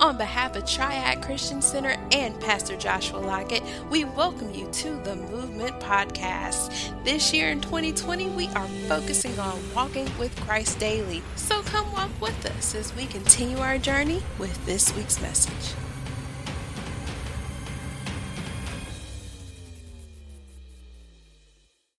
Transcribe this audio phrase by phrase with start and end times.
[0.00, 5.14] On behalf of Triad Christian Center and Pastor Joshua Lockett, we welcome you to the
[5.14, 7.04] Movement Podcast.
[7.04, 11.22] This year in 2020, we are focusing on walking with Christ daily.
[11.36, 15.74] So come walk with us as we continue our journey with this week's message.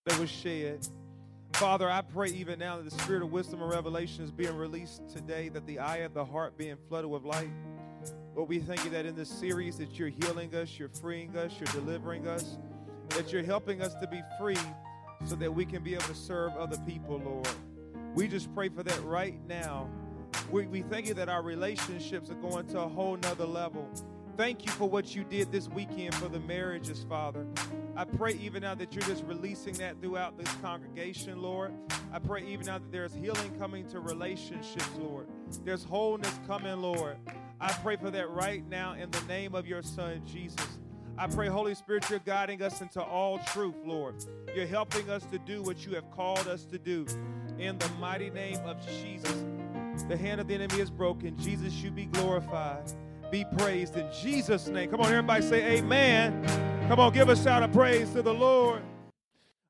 [0.05, 0.87] that was shed.
[1.53, 5.07] Father, I pray even now that the spirit of wisdom and revelation is being released
[5.07, 7.51] today, that the eye of the heart being flooded with light.
[8.33, 11.51] Lord, we thank you that in this series that you're healing us, you're freeing us,
[11.59, 12.57] you're delivering us,
[13.09, 14.55] that you're helping us to be free
[15.25, 17.47] so that we can be able to serve other people, Lord.
[18.15, 19.89] We just pray for that right now.
[20.49, 23.89] We, we thank you that our relationships are going to a whole nother level.
[24.37, 27.45] Thank you for what you did this weekend for the marriages, Father.
[27.97, 31.73] I pray even now that you're just releasing that throughout this congregation, Lord.
[32.13, 35.27] I pray even now that there's healing coming to relationships, Lord.
[35.65, 37.17] There's wholeness coming, Lord.
[37.61, 40.67] I pray for that right now in the name of your Son, Jesus.
[41.17, 44.15] I pray, Holy Spirit, you're guiding us into all truth, Lord.
[44.53, 47.05] You're helping us to do what you have called us to do.
[47.59, 49.45] In the mighty name of Jesus.
[50.09, 51.37] The hand of the enemy is broken.
[51.37, 52.91] Jesus, you be glorified
[53.31, 54.91] be praised in Jesus' name.
[54.91, 56.45] Come on, everybody say amen.
[56.89, 58.81] Come on, give a shout of praise to the Lord.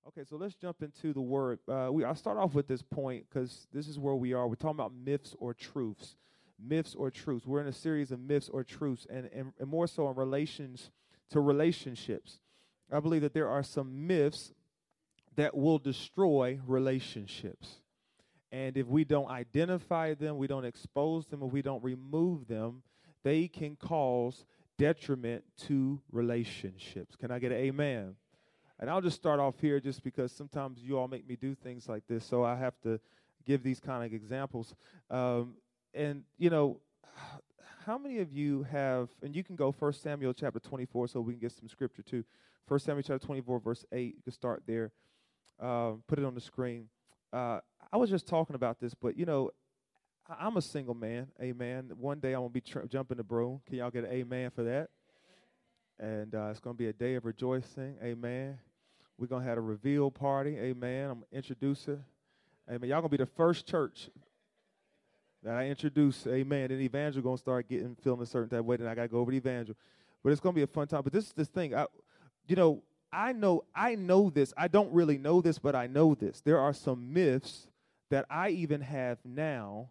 [0.07, 1.59] Okay, so let's jump into the word.
[1.67, 4.47] Uh, we I'll start off with this point because this is where we are.
[4.47, 6.15] We're talking about myths or truths.
[6.61, 7.45] Myths or truths.
[7.45, 10.91] We're in a series of myths or truths, and, and, and more so in relations
[11.31, 12.39] to relationships.
[12.91, 14.53] I believe that there are some myths
[15.35, 17.81] that will destroy relationships.
[18.51, 22.83] And if we don't identify them, we don't expose them, or we don't remove them,
[23.23, 24.45] they can cause
[24.77, 27.15] detriment to relationships.
[27.15, 28.15] Can I get an amen?
[28.79, 31.87] And I'll just start off here just because sometimes you all make me do things
[31.87, 32.99] like this, so I have to
[33.45, 34.75] give these kind of examples.
[35.09, 35.53] Um,
[35.93, 36.79] and, you know,
[37.85, 41.33] how many of you have, and you can go First Samuel chapter 24 so we
[41.33, 42.23] can get some scripture too.
[42.67, 44.91] First Samuel chapter 24, verse 8, you can start there.
[45.59, 46.87] Uh, put it on the screen.
[47.33, 47.59] Uh,
[47.91, 49.51] I was just talking about this, but, you know,
[50.39, 51.27] I'm a single man.
[51.41, 51.91] Amen.
[51.99, 53.61] One day I'm to be tr- jumping the broom.
[53.65, 54.89] Can y'all get an amen for that?
[55.99, 57.95] And uh, it's to be a day of rejoicing.
[58.03, 58.57] Amen.
[59.17, 60.57] We're to have a reveal party.
[60.57, 61.09] Amen.
[61.11, 61.99] I'm going to.
[62.69, 62.89] Amen.
[62.89, 64.09] Y'all to be the first church
[65.43, 66.27] that I introduce.
[66.27, 66.69] Amen.
[66.69, 68.77] Then the evangel going to start getting feeling a certain type of way.
[68.77, 69.75] Then I got to go over the evangel.
[70.23, 71.01] But it's to be a fun time.
[71.03, 71.75] But this is this thing.
[71.75, 71.87] I,
[72.47, 74.53] you know, I know, I know this.
[74.55, 76.41] I don't really know this, but I know this.
[76.41, 77.67] There are some myths
[78.09, 79.89] that I even have now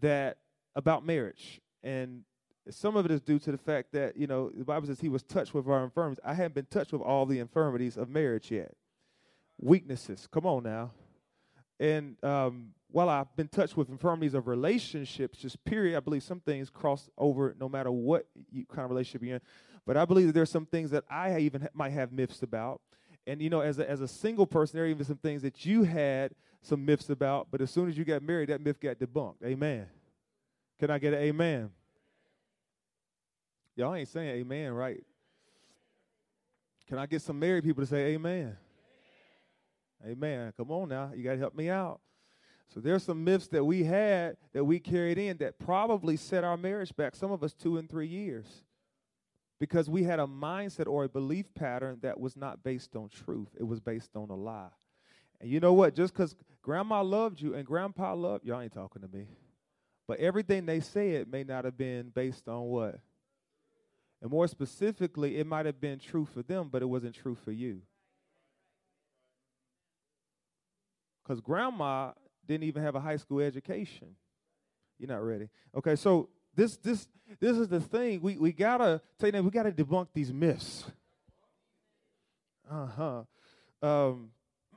[0.00, 0.38] that
[0.76, 1.60] about marriage.
[1.82, 2.22] And
[2.70, 5.08] some of it is due to the fact that, you know, the Bible says he
[5.08, 6.20] was touched with our infirmities.
[6.24, 8.72] I haven't been touched with all the infirmities of marriage yet.
[9.60, 10.28] Weaknesses.
[10.30, 10.92] Come on now.
[11.78, 16.40] And um, while I've been touched with infirmities of relationships, just period, I believe some
[16.40, 19.40] things cross over no matter what you, kind of relationship you're in.
[19.86, 22.80] But I believe that there's some things that I even ha- might have myths about.
[23.26, 25.64] And, you know, as a, as a single person, there are even some things that
[25.64, 28.98] you had some myths about, but as soon as you got married, that myth got
[28.98, 29.44] debunked.
[29.44, 29.86] Amen.
[30.78, 31.70] Can I get an amen?
[33.76, 35.02] Y'all ain't saying amen, right?
[36.88, 38.56] Can I get some married people to say amen?
[40.04, 40.52] Amen.
[40.56, 41.12] Come on now.
[41.14, 42.00] You got to help me out.
[42.72, 46.56] So there's some myths that we had that we carried in that probably set our
[46.56, 48.46] marriage back, some of us two and three years,
[49.58, 53.48] because we had a mindset or a belief pattern that was not based on truth.
[53.58, 54.68] It was based on a lie.
[55.40, 55.94] And you know what?
[55.94, 59.26] Just because grandma loved you and grandpa loved y'all ain't talking to me.
[60.06, 63.00] But everything they said may not have been based on what?
[64.22, 67.52] And more specifically, it might have been true for them, but it wasn't true for
[67.52, 67.82] you.
[71.22, 72.12] Because grandma
[72.50, 74.08] didn't even have a high school education.
[74.98, 75.48] You're not ready.
[75.76, 77.06] Okay, so this this
[77.38, 78.20] this is the thing.
[78.20, 80.84] We we gotta tell you we gotta debunk these myths.
[82.68, 83.22] Uh-huh.
[83.82, 84.30] Um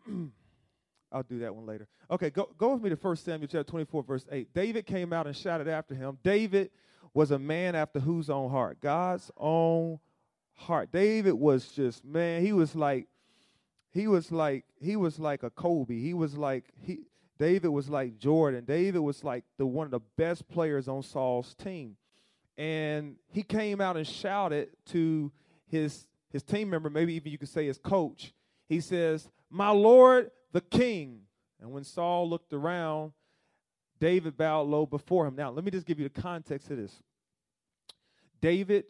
[1.11, 1.87] I'll do that one later.
[2.09, 4.51] Okay, go, go with me to 1 Samuel chapter 24, verse 8.
[4.51, 6.17] David came out and shouted after him.
[6.23, 6.71] David
[7.13, 8.79] was a man after whose own heart?
[8.81, 9.99] God's own
[10.55, 10.91] heart.
[10.91, 13.07] David was just, man, he was like,
[13.91, 15.99] he was like, he was like a Kobe.
[15.99, 17.01] He was like, he
[17.43, 18.63] David was like Jordan.
[18.63, 21.97] David was like the one of the best players on Saul's team.
[22.57, 25.29] And he came out and shouted to
[25.67, 28.33] his his team member, maybe even you could say his coach.
[28.69, 31.23] He says, My Lord, the king.
[31.59, 33.11] And when Saul looked around,
[33.99, 35.35] David bowed low before him.
[35.35, 36.97] Now, let me just give you the context of this.
[38.39, 38.85] David,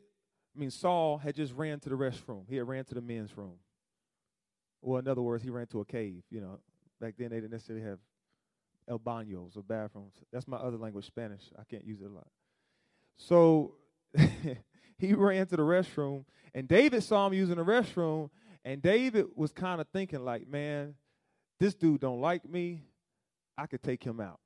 [0.56, 2.44] I mean, Saul had just ran to the restroom.
[2.48, 3.56] He had ran to the men's room.
[4.84, 6.22] Or in other words, he ran to a cave.
[6.30, 6.60] You know,
[7.02, 7.98] back then they didn't necessarily have
[8.88, 10.14] el baños or bathrooms.
[10.32, 11.42] That's my other language, Spanish.
[11.58, 12.28] I can't use it a lot.
[13.18, 13.76] So
[14.98, 18.30] he ran to the restroom, and David saw him using the restroom,
[18.66, 20.96] and David was kind of thinking like, man,
[21.60, 22.82] this dude don't like me.
[23.58, 24.40] I could take him out.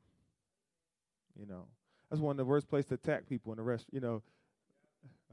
[1.39, 1.67] You know,
[2.09, 3.85] that's one of the worst places to attack people in the rest.
[3.91, 4.23] You know,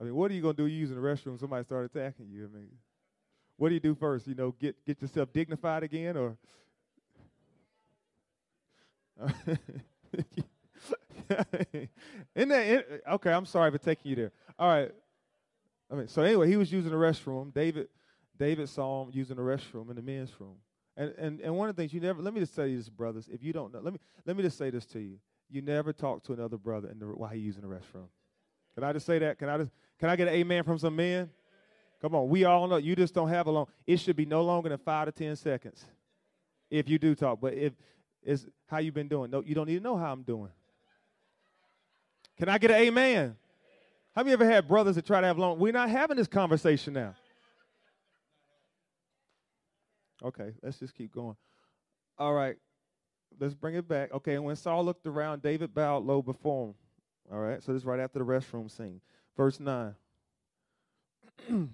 [0.00, 0.66] I mean, what are you gonna do?
[0.66, 2.44] You using the restroom, somebody start attacking you.
[2.44, 2.68] I mean,
[3.56, 4.26] what do you do first?
[4.26, 6.36] You know, get get yourself dignified again, or
[12.34, 13.32] Isn't that okay?
[13.32, 14.32] I'm sorry for taking you there.
[14.58, 14.90] All right.
[15.90, 17.52] I mean, so anyway, he was using the restroom.
[17.52, 17.88] David,
[18.38, 20.56] David saw him using the restroom in the men's room.
[20.96, 23.28] And and and one of the things you never let me just say this, brothers.
[23.32, 25.18] If you don't know, let me let me just say this to you.
[25.50, 28.08] You never talk to another brother in the, while he's using the restroom.
[28.74, 29.38] Can I just say that?
[29.38, 31.30] Can I just can I get an amen from some men?
[32.00, 33.66] Come on, we all know you just don't have a long.
[33.86, 35.84] It should be no longer than five to ten seconds,
[36.70, 37.40] if you do talk.
[37.40, 37.72] But if
[38.24, 40.50] it's how you been doing, no, you don't need to know how I'm doing.
[42.38, 43.36] Can I get an amen?
[44.16, 45.58] Have you ever had brothers that try to have long?
[45.58, 47.14] We're not having this conversation now.
[50.22, 51.36] Okay, let's just keep going.
[52.18, 52.56] All right,
[53.38, 54.12] let's bring it back.
[54.14, 56.74] Okay, and when Saul looked around, David bowed low before him.
[57.32, 59.00] All right, so this is right after the restroom scene.
[59.36, 59.94] Verse 9.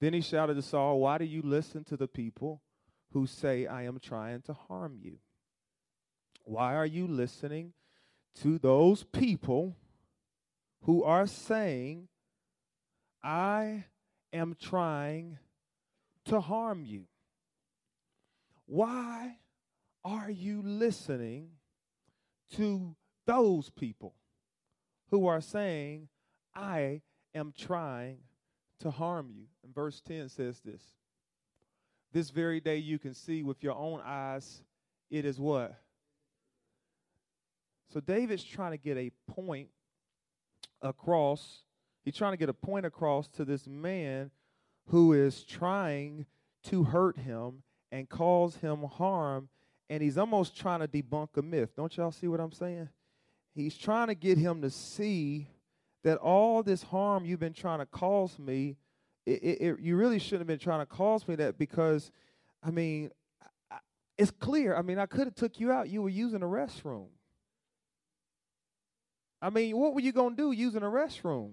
[0.00, 2.62] then he shouted to Saul, Why do you listen to the people
[3.12, 5.18] who say, I am trying to harm you?
[6.48, 7.74] Why are you listening
[8.40, 9.76] to those people
[10.84, 12.08] who are saying,
[13.22, 13.84] I
[14.32, 15.36] am trying
[16.24, 17.04] to harm you.
[18.64, 19.36] Why
[20.02, 21.50] are you listening
[22.56, 22.96] to
[23.26, 24.14] those people
[25.10, 26.08] who are saying,
[26.54, 27.02] I
[27.34, 28.20] am trying
[28.80, 29.48] to harm you?
[29.62, 30.82] And verse 10 says this
[32.14, 34.62] This very day you can see with your own eyes,
[35.10, 35.78] it is what?
[37.92, 39.68] So David's trying to get a point
[40.82, 41.62] across.
[42.04, 44.30] He's trying to get a point across to this man
[44.88, 46.26] who is trying
[46.64, 49.48] to hurt him and cause him harm.
[49.90, 51.70] And he's almost trying to debunk a myth.
[51.76, 52.88] Don't y'all see what I'm saying?
[53.54, 55.48] He's trying to get him to see
[56.04, 58.76] that all this harm you've been trying to cause me,
[59.26, 62.12] it, it, it, you really shouldn't have been trying to cause me that because,
[62.62, 63.10] I mean,
[64.16, 64.76] it's clear.
[64.76, 65.88] I mean, I could have took you out.
[65.88, 67.06] You were using the restroom.
[69.40, 71.52] I mean, what were you going to do using a restroom?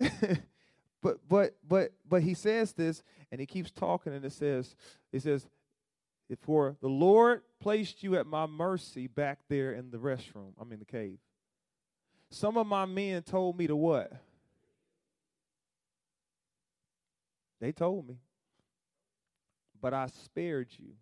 [1.02, 4.74] but but but but he says this and he keeps talking and it says
[5.12, 5.46] it says
[6.42, 10.52] for the Lord placed you at my mercy back there in the restroom.
[10.58, 11.18] I'm in the cave.
[12.30, 14.12] Some of my men told me to what?
[17.60, 18.16] They told me.
[19.80, 20.92] But I spared you.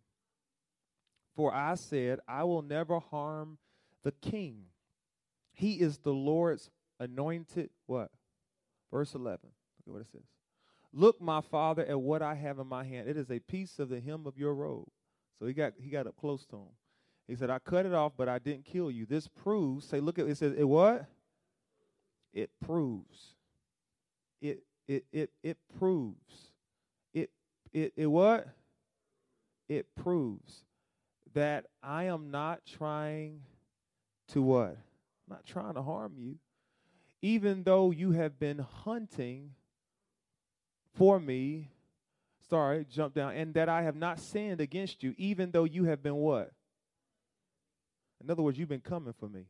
[1.38, 3.58] For I said, I will never harm
[4.02, 4.64] the king.
[5.52, 6.68] He is the Lord's
[6.98, 8.10] anointed what?
[8.92, 9.38] Verse 11.
[9.44, 10.24] Look at what it says.
[10.92, 13.08] Look, my father, at what I have in my hand.
[13.08, 14.88] It is a piece of the hem of your robe.
[15.38, 16.74] So he got he got up close to him.
[17.28, 19.06] He said, I cut it off, but I didn't kill you.
[19.06, 21.06] This proves, say, look at it, it says, it what?
[22.34, 23.36] It proves.
[24.42, 26.50] It it it it proves.
[27.14, 27.30] It
[27.72, 28.48] it it what?
[29.68, 30.64] It proves
[31.34, 33.40] that I am not trying
[34.28, 34.76] to what?
[34.76, 36.36] I'm not trying to harm you.
[37.20, 39.50] Even though you have been hunting
[40.94, 41.68] for me,
[42.48, 46.02] sorry, jump down, and that I have not sinned against you, even though you have
[46.02, 46.52] been what?
[48.22, 49.46] In other words, you've been coming for me.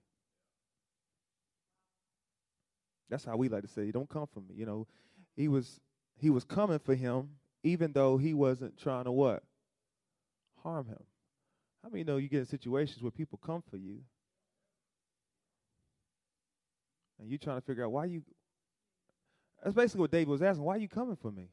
[3.09, 4.55] That's how we like to say, don't come for me.
[4.55, 4.87] You know,
[5.35, 5.81] he was
[6.17, 7.31] he was coming for him,
[7.63, 9.43] even though he wasn't trying to what?
[10.63, 11.03] Harm him.
[11.83, 14.01] How many know you get in situations where people come for you
[17.19, 18.23] and you're trying to figure out why you
[19.63, 21.49] that's basically what David was asking, why are you coming for me?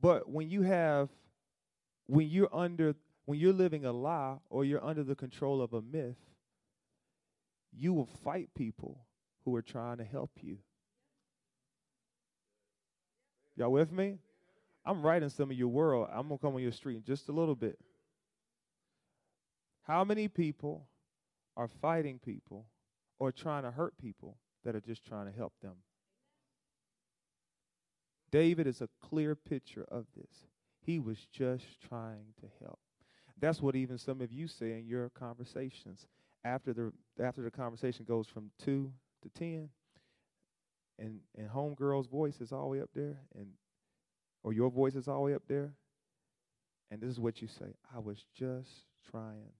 [0.00, 1.08] But when you have
[2.06, 2.94] when you're under
[3.26, 6.16] when you're living a lie or you're under the control of a myth,
[7.76, 9.06] you will fight people
[9.44, 10.58] who are trying to help you.
[13.56, 14.18] Y'all with me?
[14.84, 16.08] I'm right in some of your world.
[16.10, 17.78] I'm gonna come on your street in just a little bit.
[19.90, 20.86] How many people
[21.56, 22.66] are fighting people
[23.18, 25.74] or trying to hurt people that are just trying to help them?
[28.30, 30.46] David is a clear picture of this.
[30.78, 32.78] He was just trying to help.
[33.40, 36.06] That's what even some of you say in your conversations.
[36.44, 38.92] After the after the conversation goes from two
[39.22, 39.70] to ten,
[41.00, 43.48] and and homegirl's voice is all the way up there, and
[44.44, 45.72] or your voice is all the way up there,
[46.92, 48.70] and this is what you say: I was just
[49.10, 49.50] trying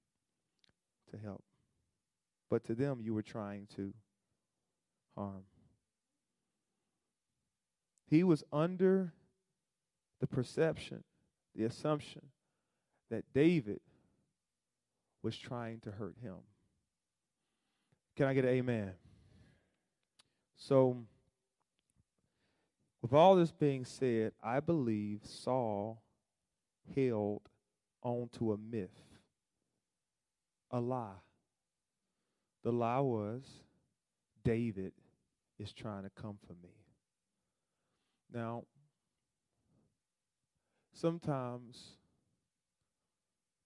[1.10, 1.44] to help.
[2.48, 3.94] but to them you were trying to
[5.16, 5.44] harm.
[8.06, 9.12] He was under
[10.18, 11.04] the perception,
[11.54, 12.22] the assumption
[13.08, 13.80] that David
[15.22, 16.36] was trying to hurt him.
[18.16, 18.92] Can I get an amen?
[20.56, 21.04] So,
[23.00, 26.02] with all this being said, I believe Saul
[26.94, 27.42] held
[28.02, 28.90] onto a myth,
[30.70, 31.20] a lie.
[32.62, 33.42] The lie was
[34.44, 34.92] David
[35.58, 36.74] is trying to come for me.
[38.32, 38.64] Now,
[40.92, 41.96] sometimes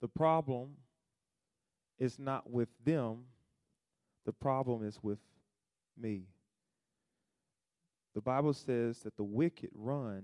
[0.00, 0.70] the problem
[1.99, 3.25] is not with them,
[4.25, 5.18] the problem is with
[6.00, 6.25] me.
[8.14, 10.23] The Bible says that the wicked run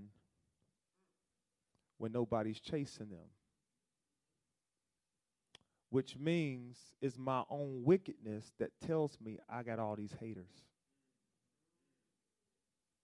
[1.97, 3.29] when nobody's chasing them,
[5.91, 10.49] which means it's my own wickedness that tells me I got all these haters.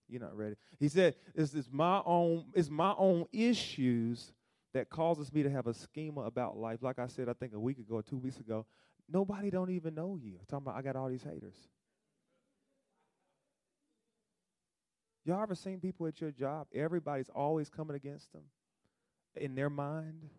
[0.08, 0.56] You're not ready.
[0.80, 2.46] He said, "It's, it's my own.
[2.54, 4.32] It's my own issues
[4.74, 7.60] that causes me to have a schema about life." Like I said, I think a
[7.60, 8.66] week ago or two weeks ago,
[9.10, 10.38] nobody don't even know you.
[10.40, 11.68] I'm talking about I got all these haters.
[15.26, 16.68] Y'all ever seen people at your job?
[16.74, 18.44] Everybody's always coming against them
[19.36, 20.30] in their mind.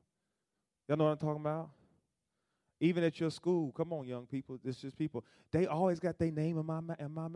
[0.88, 1.69] Y'all know what I'm talking about?
[2.80, 4.58] Even at your school, come on, young people.
[4.62, 5.25] This just people.
[5.50, 7.28] They always got their name in my in my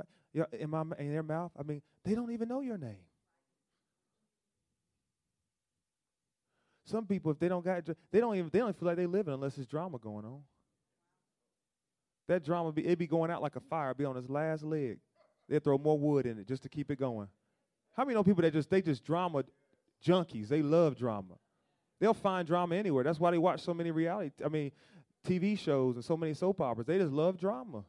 [0.52, 1.50] in my in their mouth.
[1.58, 3.04] I mean, they don't even know your name.
[6.84, 9.34] Some people, if they don't got, they don't even they don't feel like they living
[9.34, 10.42] unless there's drama going on.
[12.28, 14.99] That drama be it be going out like a fire, be on its last leg.
[15.49, 17.28] They throw more wood in it just to keep it going.
[17.96, 19.44] How many know people that just they just drama
[20.04, 20.49] junkies?
[20.49, 21.34] They love drama.
[22.00, 23.04] They'll find drama anywhere.
[23.04, 24.30] That's why they watch so many reality.
[24.44, 24.72] I mean,
[25.26, 26.87] TV shows and so many soap operas.
[26.87, 27.85] They just love drama.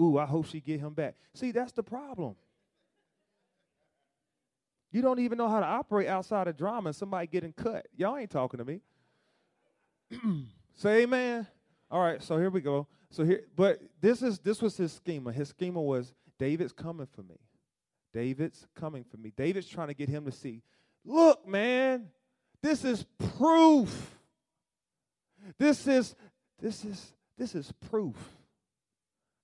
[0.00, 1.14] Ooh, I hope she get him back.
[1.34, 2.36] See, that's the problem.
[4.92, 7.86] You don't even know how to operate outside of drama and somebody getting cut.
[7.96, 8.80] Y'all ain't talking to me.
[10.74, 11.46] Say amen.
[11.90, 12.86] All right, so here we go.
[13.10, 15.32] So here, but this is this was his schema.
[15.32, 17.38] His schema was David's coming for me.
[18.12, 19.32] David's coming for me.
[19.36, 20.62] David's trying to get him to see.
[21.04, 22.08] Look, man,
[22.62, 23.04] this is
[23.36, 24.16] proof.
[25.58, 26.14] This is
[26.60, 28.16] this is this is proof.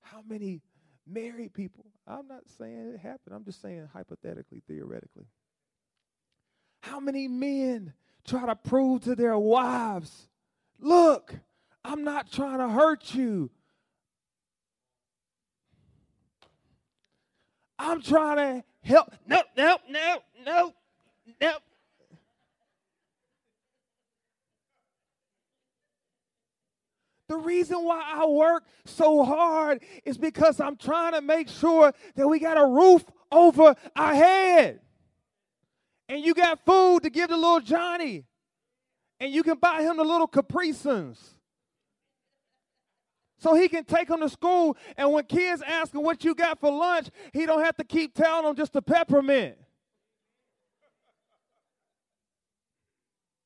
[0.00, 0.60] How many
[1.06, 1.84] married people?
[2.06, 3.34] I'm not saying it happened.
[3.34, 5.26] I'm just saying hypothetically, theoretically.
[6.80, 7.92] How many men
[8.24, 10.28] try to prove to their wives,
[10.78, 11.34] look,
[11.84, 13.50] I'm not trying to hurt you.
[17.78, 19.12] I'm trying to help.
[19.26, 20.74] Nope, nope, nope, nope,
[21.40, 21.62] nope.
[27.28, 32.28] The reason why I work so hard is because I'm trying to make sure that
[32.28, 34.80] we got a roof over our head.
[36.08, 38.24] And you got food to give to little Johnny.
[39.20, 40.72] And you can buy him the little Capri.
[43.42, 46.60] So he can take them to school, and when kids ask him what you got
[46.60, 49.56] for lunch, he don't have to keep telling them just a peppermint.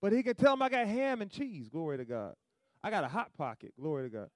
[0.03, 1.69] But he can tell them I got ham and cheese.
[1.71, 2.35] Glory to God.
[2.83, 3.73] I got a hot pocket.
[3.81, 4.31] Glory to God.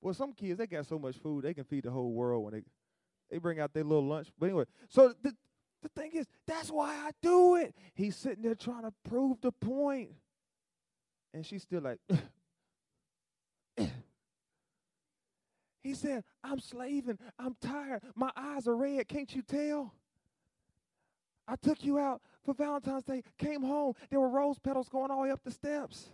[0.00, 2.54] Well, some kids they got so much food they can feed the whole world when
[2.54, 2.62] they
[3.30, 4.28] they bring out their little lunch.
[4.38, 5.32] But anyway, so the
[5.82, 7.74] the thing is that's why I do it.
[7.94, 10.10] He's sitting there trying to prove the point,
[11.32, 12.00] and she's still like.
[15.82, 17.18] he said, I'm slaving.
[17.38, 18.02] I'm tired.
[18.14, 19.08] My eyes are red.
[19.08, 19.94] Can't you tell?
[21.48, 25.18] I took you out for Valentine's Day, came home, there were rose petals going all
[25.18, 26.10] the way up the steps.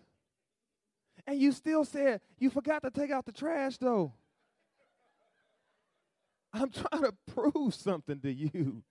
[1.27, 4.13] And you still said, You forgot to take out the trash, though.
[6.53, 8.83] I'm trying to prove something to you.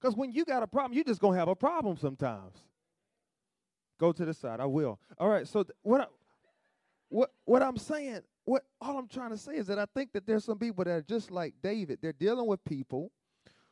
[0.00, 2.56] Because when you got a problem, you're just going to have a problem sometimes.
[3.98, 4.60] Go to the side.
[4.60, 5.00] I will.
[5.18, 5.46] All right.
[5.48, 6.06] So, th- what, I,
[7.08, 10.26] what, what I'm saying, what all I'm trying to say is that I think that
[10.26, 11.98] there's some people that are just like David.
[12.02, 13.10] They're dealing with people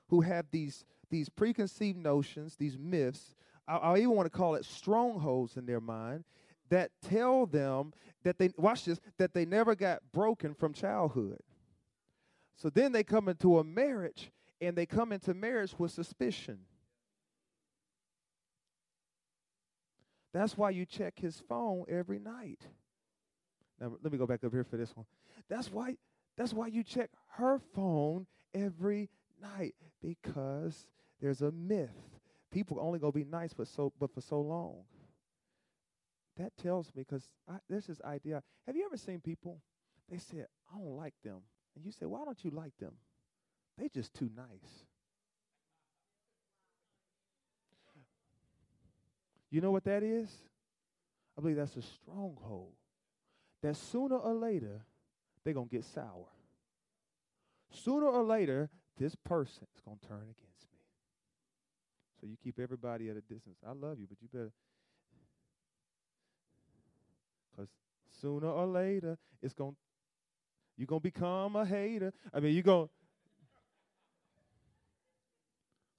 [0.09, 3.35] who have these these preconceived notions, these myths,
[3.67, 6.25] I, I even want to call it strongholds in their mind
[6.71, 7.93] that tell them
[8.23, 11.41] that they watch this that they never got broken from childhood.
[12.57, 14.31] So then they come into a marriage
[14.61, 16.61] and they come into marriage with suspicion.
[20.33, 22.61] That's why you check his phone every night.
[23.81, 25.07] Now let me go back up here for this one.
[25.49, 25.97] That's why
[26.37, 29.11] that's why you check her phone every
[29.57, 30.87] night because
[31.21, 31.91] there's a myth.
[32.51, 34.85] People only gonna be nice but so but for so long.
[36.37, 37.29] that tells me because
[37.69, 38.43] there's this idea.
[38.67, 39.61] Have you ever seen people?
[40.11, 41.39] They said, I don't like them.
[41.77, 42.93] And you say, why don't you like them?
[43.79, 44.85] They just too nice.
[49.51, 50.29] You know what that is?
[51.39, 52.73] I believe that's a stronghold.
[53.63, 54.85] That sooner or later,
[55.45, 56.27] they're going to get sour.
[57.71, 60.79] Sooner or later, this person is going to turn against me.
[62.21, 63.59] So you keep everybody at a distance.
[63.67, 64.53] I love you, but you better.
[67.51, 67.71] Because
[68.21, 69.77] sooner or later, it's going
[70.77, 72.13] you're going to become a hater.
[72.33, 72.89] I mean, you're going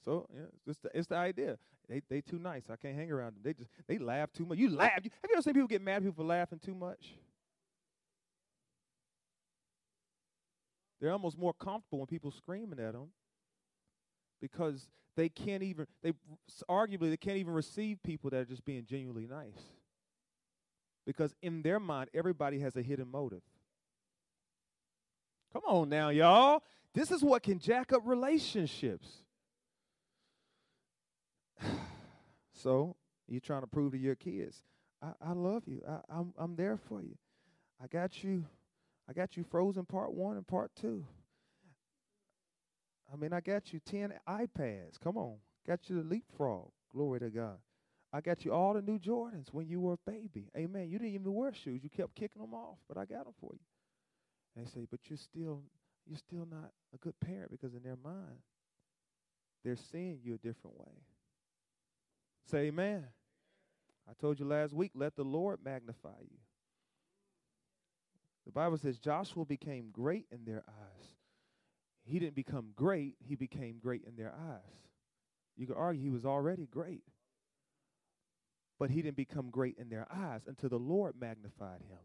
[0.06, 1.58] So yeah, it's the, it's the idea.
[1.90, 2.64] They they too nice.
[2.72, 3.42] I can't hang around them.
[3.44, 4.58] They just they laugh too much.
[4.60, 5.00] You laugh.
[5.04, 7.16] You, have you ever seen people get mad at people for laughing too much?
[11.00, 13.10] They're almost more comfortable when people screaming at them
[14.42, 16.14] because they can't even they
[16.70, 19.62] arguably they can't even receive people that are just being genuinely nice.
[21.06, 23.44] Because in their mind, everybody has a hidden motive.
[25.54, 26.64] Come on now, y'all.
[26.94, 29.08] This is what can jack up relationships.
[32.54, 32.96] so
[33.28, 34.64] you're trying to prove to your kids,
[35.02, 35.82] I, I love you.
[35.88, 37.16] I, I'm I'm there for you.
[37.82, 38.46] I got you.
[39.10, 41.06] I got you frozen part one and part two.
[43.12, 45.00] I mean, I got you 10 iPads.
[45.04, 45.36] Come on.
[45.68, 46.70] Got you the leapfrog.
[46.92, 47.58] Glory to God.
[48.12, 50.50] I got you all the new Jordans when you were a baby.
[50.56, 50.90] Amen.
[50.90, 51.84] You didn't even wear shoes.
[51.84, 53.60] You kept kicking them off, but I got them for you.
[54.56, 55.62] And they say, but you're still
[56.08, 58.40] you're still not a good parent because in their mind,
[59.64, 60.94] they're seeing you a different way.
[62.50, 63.06] Say amen.
[64.08, 66.38] I told you last week, let the Lord magnify you.
[68.46, 71.08] The Bible says Joshua became great in their eyes.
[72.04, 74.90] He didn't become great, he became great in their eyes.
[75.58, 77.04] You could argue he was already great.
[78.78, 82.00] But he didn't become great in their eyes until the Lord magnified him.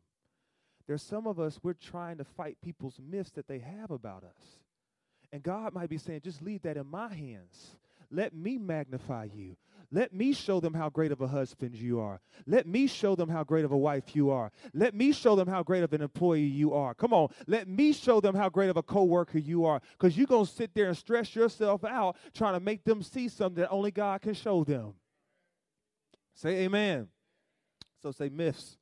[0.86, 4.60] There's some of us, we're trying to fight people's myths that they have about us.
[5.32, 7.76] And God might be saying, just leave that in my hands.
[8.10, 9.56] Let me magnify you.
[9.92, 12.20] Let me show them how great of a husband you are.
[12.46, 14.52] Let me show them how great of a wife you are.
[14.72, 16.94] Let me show them how great of an employee you are.
[16.94, 17.28] Come on.
[17.48, 19.80] Let me show them how great of a coworker you are.
[19.92, 23.28] Because you're going to sit there and stress yourself out trying to make them see
[23.28, 24.94] something that only God can show them.
[26.34, 27.08] Say amen.
[28.00, 28.78] So say myths.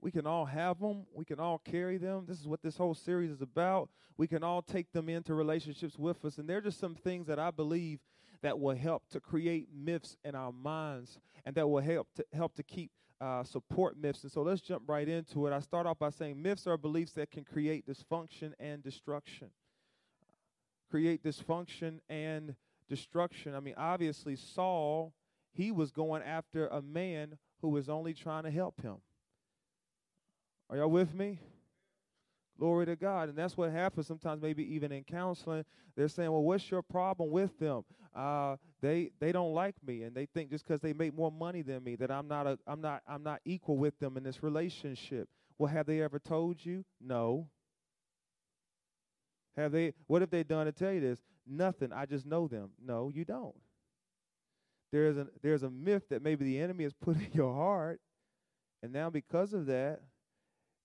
[0.00, 1.04] We can all have them.
[1.12, 2.24] We can all carry them.
[2.26, 3.90] This is what this whole series is about.
[4.16, 6.38] We can all take them into relationships with us.
[6.38, 8.00] And they're just some things that I believe
[8.42, 12.54] that will help to create myths in our minds and that will help to help
[12.54, 14.22] to keep uh, support myths.
[14.22, 15.52] And so let's jump right into it.
[15.52, 19.50] I start off by saying myths are beliefs that can create dysfunction and destruction.
[20.90, 22.54] Create dysfunction and
[22.88, 23.54] destruction.
[23.54, 25.12] I mean, obviously, Saul,
[25.52, 28.96] he was going after a man who was only trying to help him.
[30.70, 31.40] Are y'all with me?
[32.60, 33.30] Glory to God.
[33.30, 35.64] And that's what happens sometimes, maybe even in counseling.
[35.96, 37.84] They're saying, Well, what's your problem with them?
[38.14, 41.62] Uh, they they don't like me and they think just because they make more money
[41.62, 44.42] than me that I'm not a I'm not I'm not equal with them in this
[44.42, 45.28] relationship.
[45.58, 46.84] Well, have they ever told you?
[47.00, 47.48] No.
[49.56, 51.18] Have they what have they done to tell you this?
[51.46, 51.94] Nothing.
[51.94, 52.70] I just know them.
[52.84, 53.56] No, you don't.
[54.92, 58.00] There's a there's a myth that maybe the enemy has put in your heart,
[58.82, 60.02] and now because of that,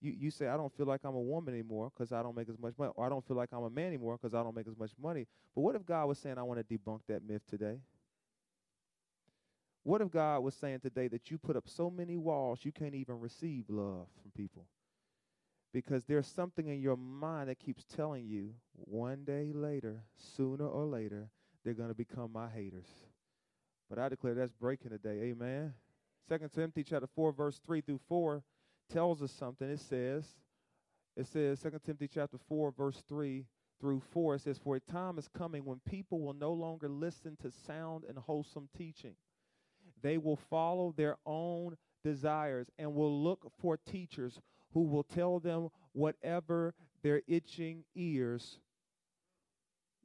[0.02, 2.50] you, you say, I don't feel like I'm a woman anymore because I don't make
[2.50, 4.56] as much money, or I don't feel like I'm a man anymore because I don't
[4.56, 5.26] make as much money.
[5.54, 7.80] But what if God was saying, I want to debunk that myth today?
[9.84, 12.96] What if God was saying today that you put up so many walls you can't
[12.96, 14.66] even receive love from people?
[15.72, 20.86] Because there's something in your mind that keeps telling you one day later, sooner or
[20.86, 21.30] later,
[21.64, 22.88] they're going to become my haters.
[23.90, 25.20] But I declare that's breaking today.
[25.24, 25.74] Amen.
[26.28, 28.42] Second Timothy chapter 4, verse 3 through 4
[28.90, 29.70] tells us something.
[29.70, 30.26] It says,
[31.16, 33.46] it says, 2 Timothy chapter 4, verse 3
[33.80, 37.38] through 4, it says, For a time is coming when people will no longer listen
[37.42, 39.16] to sound and wholesome teaching.
[40.02, 44.40] They will follow their own desires and will look for teachers
[44.74, 48.60] who will tell them whatever their itching ears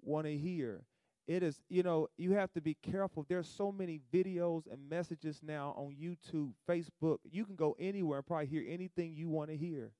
[0.02, 0.82] want to hear
[1.30, 3.24] it is you know you have to be careful.
[3.28, 7.18] There's so many videos and messages now on youtube facebook.
[7.30, 9.92] You can go anywhere and probably hear anything you want to hear.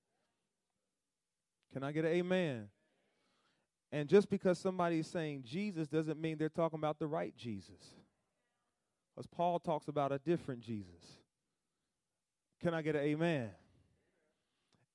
[1.73, 2.69] Can i get an amen?
[3.93, 7.95] And just because somebody's saying jesus doesn't mean they're talking about the right jesus.
[9.15, 11.05] Because paul talks about a different jesus.
[12.61, 13.51] Can i get an amen?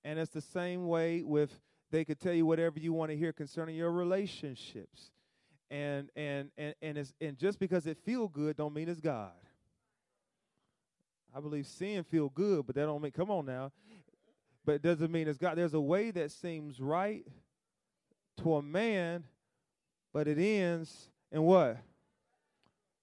[0.03, 3.31] And it's the same way with they could tell you whatever you want to hear
[3.31, 5.11] concerning your relationships
[5.69, 9.31] and and and and it's and just because it feel good don't mean it's God.
[11.35, 13.71] I believe sin feel good, but that don't mean come on now.
[14.63, 15.57] But it doesn't mean it's God.
[15.57, 17.25] There's a way that seems right
[18.37, 19.25] to a man,
[20.13, 21.77] but it ends in what?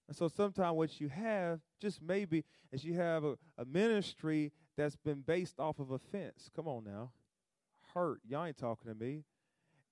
[0.07, 4.95] And so sometimes what you have, just maybe, is you have a, a ministry that's
[4.97, 6.49] been based off of offense.
[6.55, 7.11] Come on now.
[7.93, 8.19] Hurt.
[8.27, 9.23] Y'all ain't talking to me.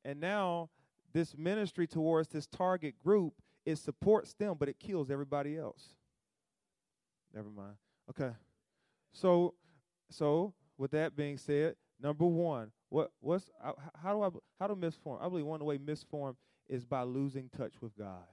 [0.03, 0.69] And now
[1.13, 3.33] this ministry towards this target group,
[3.65, 5.95] it supports them, but it kills everybody else.
[7.33, 7.75] Never mind.
[8.09, 8.31] Okay.
[9.13, 9.53] So
[10.09, 13.49] so with that being said, number one, what what's
[14.01, 15.21] how do I how do misform?
[15.21, 16.35] I believe one way misform
[16.67, 18.25] is by losing touch with God.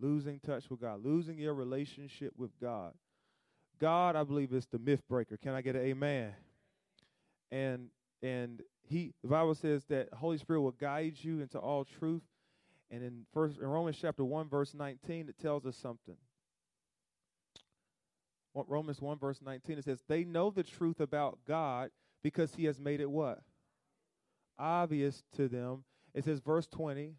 [0.00, 2.92] Losing touch with God, losing your relationship with God.
[3.78, 5.36] God, I believe, is the myth breaker.
[5.36, 6.32] Can I get an amen?
[7.50, 7.88] And
[8.22, 12.22] and he the Bible says that Holy Spirit will guide you into all truth.
[12.90, 16.16] And in first in Romans chapter 1, verse 19, it tells us something.
[18.54, 21.90] Romans 1, verse 19, it says, They know the truth about God
[22.22, 23.40] because he has made it what?
[24.58, 25.84] Obvious to them.
[26.12, 27.14] It says, verse 20,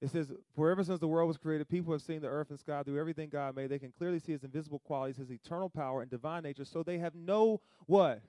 [0.00, 2.58] it says, For ever since the world was created, people have seen the earth and
[2.58, 3.68] sky through everything God made.
[3.68, 6.64] They can clearly see his invisible qualities, his eternal power and divine nature.
[6.64, 8.22] So they have no what?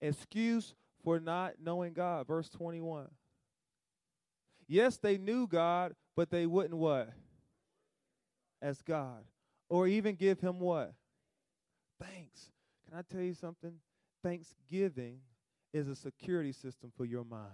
[0.00, 2.26] Excuse for not knowing God.
[2.26, 3.08] Verse 21.
[4.66, 7.10] Yes, they knew God, but they wouldn't what?
[8.60, 9.24] As God.
[9.70, 10.92] Or even give him what?
[12.00, 12.50] Thanks.
[12.88, 13.74] Can I tell you something?
[14.22, 15.20] Thanksgiving
[15.72, 17.52] is a security system for your mind.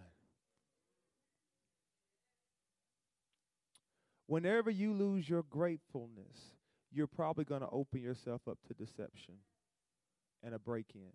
[4.26, 6.54] Whenever you lose your gratefulness,
[6.90, 9.35] you're probably going to open yourself up to deception
[10.42, 11.12] and a break in.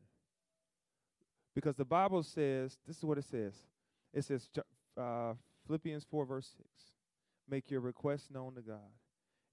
[1.59, 3.53] Because the Bible says, this is what it says.
[4.13, 4.47] It says,
[4.95, 5.33] uh,
[5.67, 6.69] Philippians 4, verse 6,
[7.49, 8.93] make your requests known to God.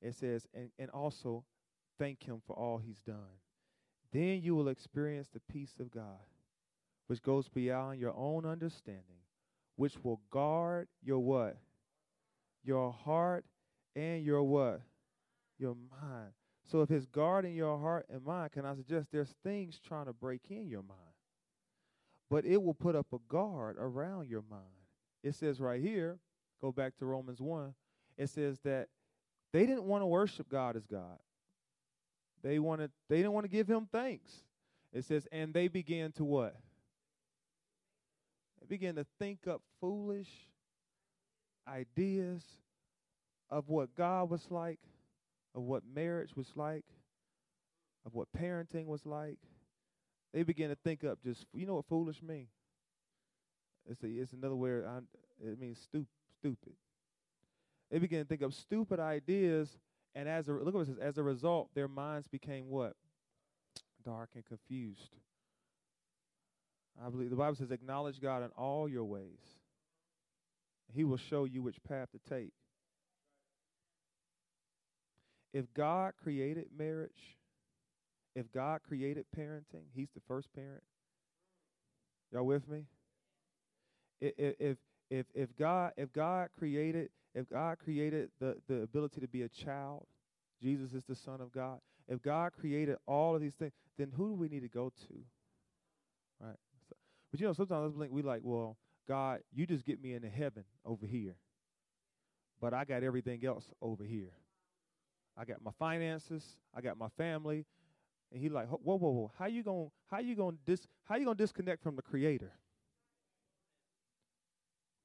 [0.00, 1.42] It says, and, and also
[1.98, 3.40] thank Him for all He's done.
[4.12, 6.20] Then you will experience the peace of God,
[7.08, 9.24] which goes beyond your own understanding,
[9.74, 11.56] which will guard your what?
[12.62, 13.44] Your heart
[13.96, 14.80] and your what?
[15.58, 16.30] Your mind.
[16.70, 20.12] So if it's guarding your heart and mind, can I suggest there's things trying to
[20.12, 21.00] break in your mind?
[22.28, 24.64] But it will put up a guard around your mind.
[25.22, 26.18] It says right here,
[26.60, 27.74] go back to Romans 1,
[28.18, 28.88] it says that
[29.52, 31.18] they didn't want to worship God as God.
[32.42, 34.30] They wanted they didn't want to give him thanks.
[34.92, 36.56] It says, and they began to what?
[38.60, 40.30] They began to think up foolish
[41.68, 42.42] ideas
[43.50, 44.78] of what God was like,
[45.54, 46.84] of what marriage was like,
[48.04, 49.38] of what parenting was like.
[50.36, 52.50] They began to think up just you know what foolish means.
[53.88, 54.84] It's a, it's another word.
[54.86, 54.98] I,
[55.42, 56.08] it means stupid.
[56.38, 56.74] Stupid.
[57.90, 59.78] They began to think of stupid ideas
[60.14, 62.96] and as a look at what says, as a result, their minds became what?
[64.04, 65.16] Dark and confused.
[67.02, 69.40] I believe the Bible says, acknowledge God in all your ways.
[70.92, 72.52] He will show you which path to take.
[75.54, 77.38] If God created marriage,
[78.36, 80.84] if God created parenting, He's the first parent.
[82.30, 82.84] Y'all with me?
[84.20, 84.76] If
[85.10, 89.48] if if God if God created if God created the, the ability to be a
[89.48, 90.06] child,
[90.62, 91.78] Jesus is the Son of God.
[92.08, 95.14] If God created all of these things, then who do we need to go to?
[96.40, 96.56] Right?
[96.88, 96.96] So,
[97.30, 98.76] but you know, sometimes we like, well,
[99.08, 101.36] God, you just get me into heaven over here.
[102.60, 104.32] But I got everything else over here.
[105.36, 106.42] I got my finances,
[106.74, 107.66] I got my family.
[108.36, 109.32] And he like, whoa, whoa, whoa.
[109.38, 112.52] How you gonna how you gonna dis how you gonna disconnect from the creator?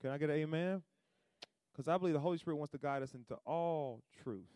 [0.01, 0.81] Can I get an amen?
[1.71, 4.49] Because I believe the Holy Spirit wants to guide us into all truth.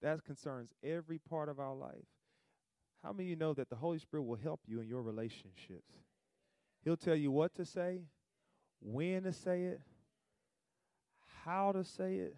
[0.00, 2.06] That concerns every part of our life.
[3.02, 5.92] How many of you know that the Holy Spirit will help you in your relationships?
[6.86, 8.00] He'll tell you what to say,
[8.80, 9.82] when to say it,
[11.44, 12.34] how to say it.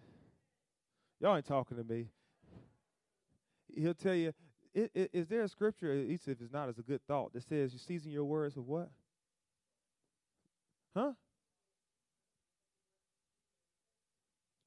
[1.21, 2.09] Y'all ain't talking to me.
[3.73, 4.33] He'll tell you,
[4.75, 7.71] is there a scripture, at least if it's not, it's a good thought, that says
[7.71, 8.89] you season your words with what?
[10.95, 11.13] Huh?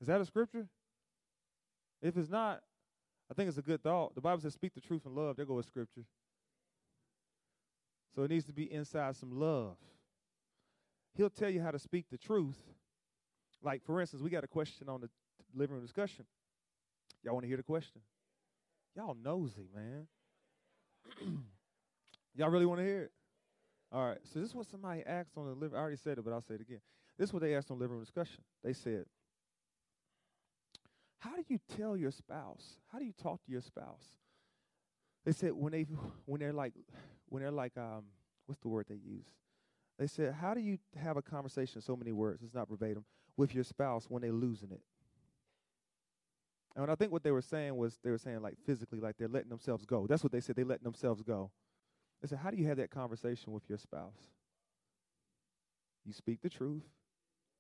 [0.01, 0.67] Is that a scripture?
[2.01, 2.63] If it's not,
[3.31, 4.15] I think it's a good thought.
[4.15, 5.37] The Bible says, speak the truth in love.
[5.37, 6.05] There goes scripture.
[8.15, 9.77] So it needs to be inside some love.
[11.15, 12.57] He'll tell you how to speak the truth.
[13.63, 15.11] Like, for instance, we got a question on the
[15.55, 16.25] living room discussion.
[17.23, 18.01] Y'all want to hear the question?
[18.97, 20.07] Y'all nosy, man.
[22.35, 23.13] Y'all really want to hear it?
[23.93, 24.19] All right.
[24.25, 25.77] So this is what somebody asked on the living.
[25.77, 26.81] I already said it, but I'll say it again.
[27.19, 28.43] This is what they asked on living room discussion.
[28.63, 29.07] They said,
[31.21, 32.79] how do you tell your spouse?
[32.93, 34.19] How do you talk to your spouse
[35.25, 35.87] They said when they
[36.27, 36.75] when they're like
[37.29, 38.05] when they're like um
[38.47, 39.27] what's the word they use?
[39.99, 43.05] They said, How do you have a conversation, so many words, it's not verbatim,
[43.37, 44.81] with your spouse when they're losing it?
[46.79, 49.27] And I think what they were saying was they were saying like physically, like they're
[49.27, 50.07] letting themselves go.
[50.07, 51.51] That's what they said, they letting themselves go.
[52.23, 54.31] They said, How do you have that conversation with your spouse?
[56.07, 56.85] You speak the truth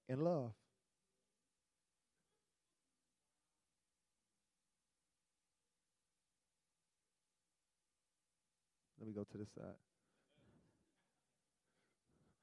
[0.08, 0.52] in love.
[9.00, 9.74] Let me go to this side.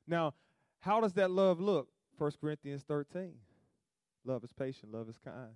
[0.06, 0.34] Now,
[0.80, 1.88] how does that love look?
[2.18, 3.32] 1 Corinthians 13.
[4.26, 5.56] Love is patient, love is kind.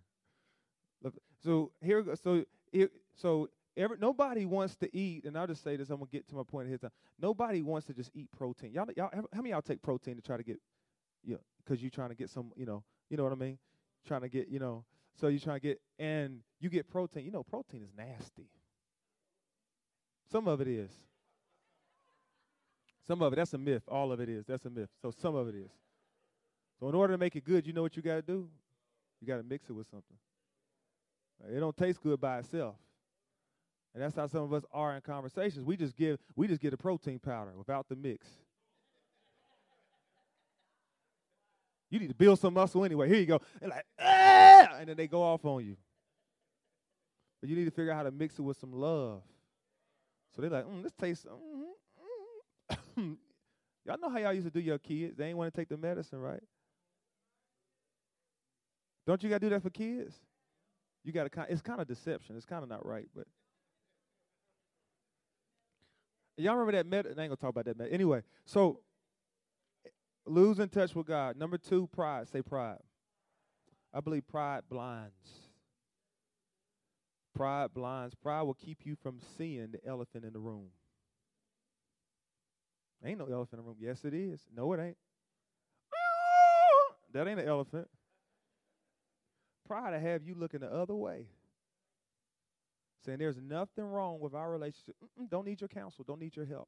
[1.43, 5.89] So here so it, so every, nobody wants to eat, and I'll just say this,
[5.89, 6.91] I'm gonna get to my point ahead of time.
[7.19, 8.73] Nobody wants to just eat protein.
[8.73, 10.59] Y'all, y'all how many y'all take protein to try to get
[11.23, 13.57] you know, because you're trying to get some, you know, you know what I mean?
[14.07, 14.83] Trying to get, you know,
[15.19, 17.25] so you're trying to get and you get protein.
[17.25, 18.49] You know, protein is nasty.
[20.31, 20.91] Some of it is.
[23.07, 23.83] Some of it, that's a myth.
[23.88, 24.45] All of it is.
[24.45, 24.89] That's a myth.
[25.01, 25.71] So some of it is.
[26.79, 28.47] So in order to make it good, you know what you got to do?
[29.19, 30.17] You got to mix it with something.
[31.47, 32.75] It don't taste good by itself.
[33.93, 35.65] And that's how some of us are in conversations.
[35.65, 38.28] We just give we just get a protein powder without the mix.
[41.89, 43.08] You need to build some muscle anyway.
[43.08, 43.41] Here you go.
[43.62, 44.78] And like, ah!
[44.80, 45.75] and then they go off on you.
[47.41, 49.23] But you need to figure out how to mix it with some love.
[50.36, 51.25] So they're like, mm, this tastes.
[51.25, 53.13] Mm-hmm.
[53.86, 55.17] y'all know how y'all used to do your kids.
[55.17, 56.43] They ain't want to take the medicine, right?
[59.08, 60.13] Don't you got to do that for kids?
[61.03, 61.45] You got to.
[61.49, 62.35] It's kind of deception.
[62.35, 63.25] It's kind of not right, but.
[66.38, 67.05] Y'all remember that med?
[67.05, 67.89] I ain't gonna talk about that med.
[67.91, 68.79] Anyway, so
[70.25, 71.35] losing touch with God.
[71.35, 72.27] Number two, pride.
[72.29, 72.79] Say pride.
[73.93, 75.13] I believe pride blinds.
[77.35, 78.15] Pride blinds.
[78.15, 80.67] Pride will keep you from seeing the elephant in the room.
[83.03, 83.77] Ain't no elephant in the room.
[83.79, 84.41] Yes, it is.
[84.55, 84.97] No, it ain't.
[85.93, 86.93] Ah!
[87.13, 87.88] That ain't an elephant.
[89.69, 91.27] Pride to have you looking the other way.
[93.05, 94.95] Saying there's nothing wrong with our relationship.
[95.01, 96.03] Mm-mm, don't need your counsel.
[96.05, 96.67] Don't need your help.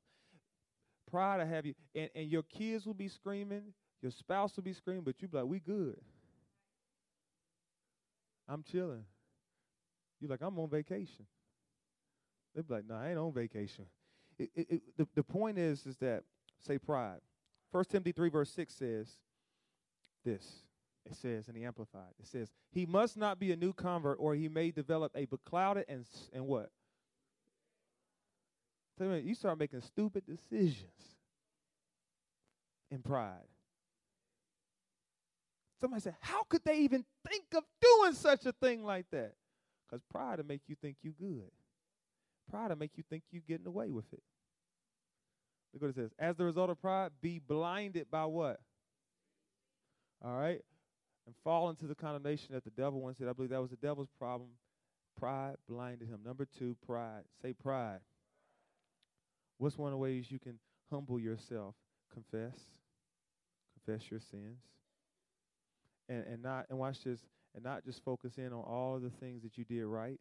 [1.10, 1.74] Pride to have you.
[1.94, 3.74] And, and your kids will be screaming.
[4.02, 6.00] Your spouse will be screaming, but you be like, we good.
[8.48, 9.04] I'm chilling.
[10.22, 11.26] You're like, I'm on vacation.
[12.56, 13.86] They be like, no, I ain't on vacation
[14.42, 16.24] it, it, the, the point is, is that,
[16.60, 17.20] say pride.
[17.72, 19.18] 1 Timothy 3, verse 6 says
[20.26, 20.46] this.
[21.06, 24.36] It says in the Amplified, it says, He must not be a new convert, or
[24.36, 26.70] he may develop a beclouded and, and what?
[29.00, 31.18] You start making stupid decisions
[32.92, 33.48] in pride.
[35.80, 39.34] Somebody said, How could they even think of doing such a thing like that?
[39.90, 41.50] Because pride will make you think you good.
[42.50, 44.22] Pride will make you think you're getting away with it.
[45.74, 46.12] Look what it says.
[46.20, 48.60] As the result of pride, be blinded by what?
[50.24, 50.62] All right?
[51.32, 53.30] And fall into the condemnation that the devil once said.
[53.30, 54.50] I believe that was the devil's problem.
[55.17, 56.20] Pride blinded him.
[56.26, 57.24] Number two, pride.
[57.41, 58.00] Say pride.
[59.58, 61.76] What's one of the ways you can humble yourself?
[62.13, 62.60] Confess.
[63.86, 64.60] Confess your sins.
[66.10, 67.22] And and not and watch this
[67.56, 70.20] and not just focus in on all of the things that you did right.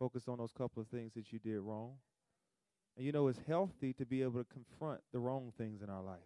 [0.00, 1.92] Focus on those couple of things that you did wrong.
[2.96, 6.02] And you know, it's healthy to be able to confront the wrong things in our
[6.02, 6.18] life.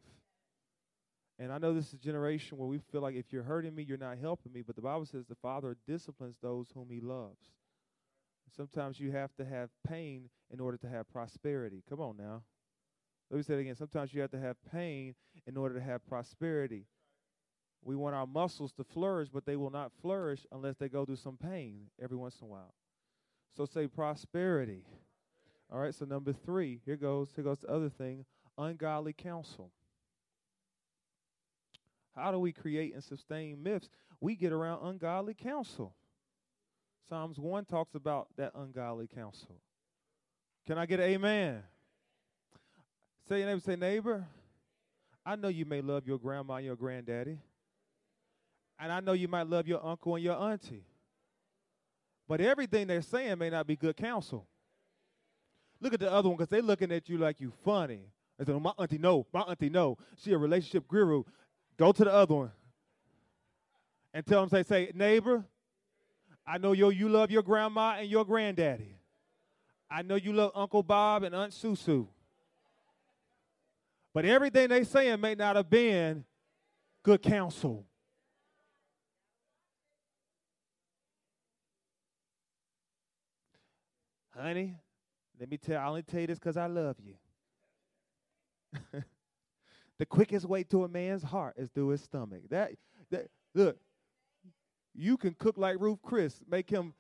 [1.41, 3.83] And I know this is a generation where we feel like if you're hurting me,
[3.83, 4.61] you're not helping me.
[4.61, 7.49] But the Bible says the Father disciplines those whom He loves.
[8.55, 11.83] Sometimes you have to have pain in order to have prosperity.
[11.89, 12.43] Come on now.
[13.31, 13.75] Let me say it again.
[13.75, 15.15] Sometimes you have to have pain
[15.47, 16.85] in order to have prosperity.
[17.83, 21.17] We want our muscles to flourish, but they will not flourish unless they go through
[21.17, 22.75] some pain every once in a while.
[23.57, 24.85] So say prosperity.
[25.73, 28.27] All right, so number three, here goes, here goes the other thing
[28.59, 29.71] ungodly counsel.
[32.15, 33.89] How do we create and sustain myths?
[34.21, 35.95] We get around ungodly counsel.
[37.09, 39.61] Psalms 1 talks about that ungodly counsel.
[40.67, 41.63] Can I get an amen?
[43.29, 44.27] Say your neighbor, say, neighbor,
[45.25, 47.39] I know you may love your grandma and your granddaddy.
[48.79, 50.85] And I know you might love your uncle and your auntie.
[52.27, 54.47] But everything they're saying may not be good counsel.
[55.81, 58.13] Look at the other one because they're looking at you like you funny.
[58.41, 59.27] I said, my auntie, no.
[59.33, 59.99] My auntie, no.
[60.17, 61.25] She a relationship guru.
[61.81, 62.51] Go to the other one
[64.13, 65.47] and tell them, say, say, neighbor,
[66.47, 68.99] I know you, you love your grandma and your granddaddy.
[69.91, 72.07] I know you love Uncle Bob and Aunt Susu.
[74.13, 76.27] But everything they saying may not have been
[77.03, 77.87] good counsel.
[84.37, 84.77] Honey,
[85.39, 87.15] Let me tell I only tell you this because I love you.
[90.01, 92.41] the quickest way to a man's heart is through his stomach.
[92.49, 92.73] That
[93.11, 93.77] that look,
[94.95, 96.95] you can cook like Ruth Chris, make him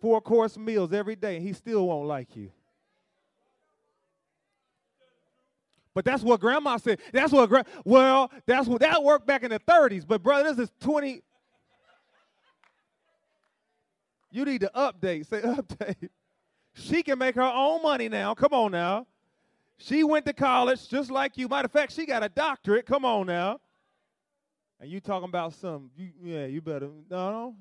[0.00, 2.50] four course meals every day, and he still won't like you.
[5.92, 7.00] But that's what grandma said.
[7.12, 10.06] That's what gra- well, that's what that worked back in the 30s.
[10.08, 11.20] But brother, this is 20.
[14.30, 15.26] You need to update.
[15.28, 16.08] Say update.
[16.76, 18.34] She can make her own money now.
[18.34, 19.06] Come on now.
[19.78, 21.48] She went to college just like you.
[21.48, 22.86] Matter of fact, she got a doctorate.
[22.86, 23.60] Come on now.
[24.80, 25.90] And you talking about some?
[25.96, 26.88] You, yeah, you better.
[27.10, 27.54] No,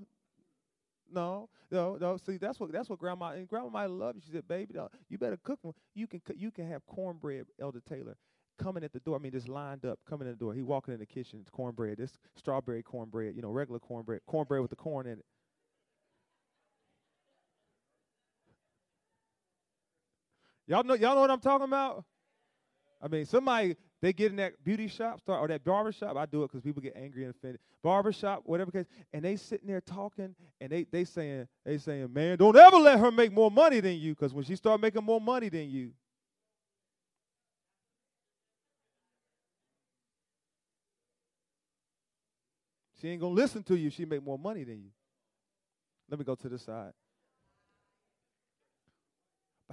[1.12, 2.17] no, no, no.
[2.17, 4.21] See, that's what that's what grandma and grandma might love you.
[4.26, 4.76] She said, "Baby,
[5.10, 5.73] you better cook one.
[5.95, 8.15] You can you can have cornbread." Elder Taylor
[8.58, 9.15] coming at the door.
[9.15, 10.54] I mean, just lined up, coming in the door.
[10.54, 11.39] He walking in the kitchen.
[11.41, 11.97] It's cornbread.
[11.97, 13.36] This strawberry cornbread.
[13.36, 14.21] You know, regular cornbread.
[14.28, 15.26] Cornbread with the corn in it.
[20.67, 22.06] Y'all know y'all know what I'm talking about?
[23.02, 26.15] I mean, somebody they get in that beauty shop start or that barber shop.
[26.17, 27.60] I do it because people get angry and offended.
[27.82, 32.12] Barber shop, whatever case, and they sitting there talking and they they saying they saying,
[32.13, 35.04] man, don't ever let her make more money than you, because when she start making
[35.04, 35.91] more money than you.
[43.02, 43.89] She ain't gonna listen to you.
[43.89, 44.91] She make more money than you.
[46.10, 46.93] Let me go to the side.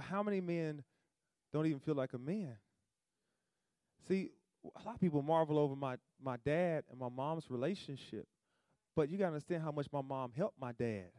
[0.01, 0.83] How many men
[1.53, 2.55] don't even feel like a man?
[4.07, 4.31] See,
[4.63, 8.27] a lot of people marvel over my, my dad and my mom's relationship,
[8.95, 11.11] but you got to understand how much my mom helped my dad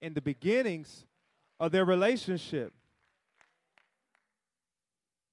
[0.00, 1.04] in the beginnings
[1.58, 2.72] of their relationship.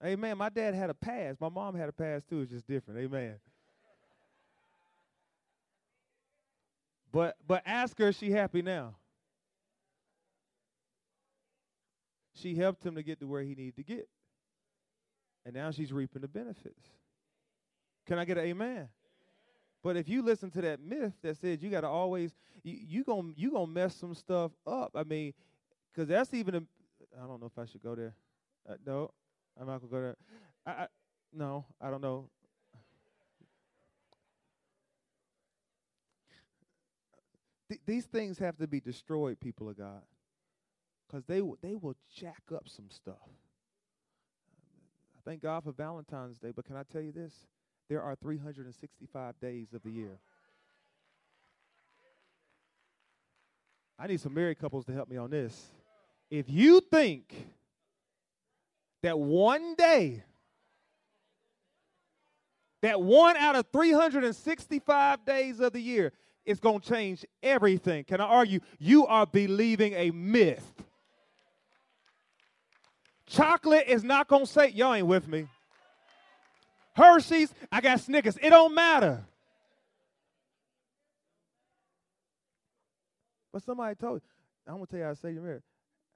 [0.03, 0.38] Amen.
[0.38, 1.41] My dad had a past.
[1.41, 2.41] My mom had a past too.
[2.41, 2.99] It's just different.
[2.99, 3.36] Amen.
[7.12, 8.95] But but ask her, is she happy now?
[12.39, 14.08] She helped him to get to where he needed to get.
[15.45, 16.84] And now she's reaping the benefits.
[18.06, 18.89] Can I get an amen?
[19.84, 23.04] But if you listen to that myth that says you got to always you you
[23.04, 24.91] gonna you gonna mess some stuff up.
[24.95, 25.34] I mean,
[25.91, 28.15] because that's even I don't know if I should go there.
[28.69, 29.12] Uh, no,
[29.60, 30.17] I'm not gonna go there.
[30.65, 30.88] I, I
[31.34, 32.30] no, I don't know.
[37.69, 40.02] Th- these things have to be destroyed, people of God,
[41.07, 43.29] because they w- they will jack up some stuff.
[45.25, 47.33] Thank God for Valentine's Day, but can I tell you this?
[47.89, 50.19] There are 365 days of the year.
[53.99, 55.71] I need some married couples to help me on this.
[56.29, 57.33] If you think
[59.01, 60.23] that one day,
[62.81, 66.13] that one out of 365 days of the year
[66.45, 68.59] is going to change everything, can I argue?
[68.79, 70.76] You are believing a myth.
[73.27, 75.47] Chocolate is not going to say, y'all ain't with me.
[76.95, 78.37] Hershey's, I got Snickers.
[78.41, 79.23] It don't matter.
[83.53, 84.29] But somebody told you,
[84.67, 85.63] I'm going to tell you how to say your marriage.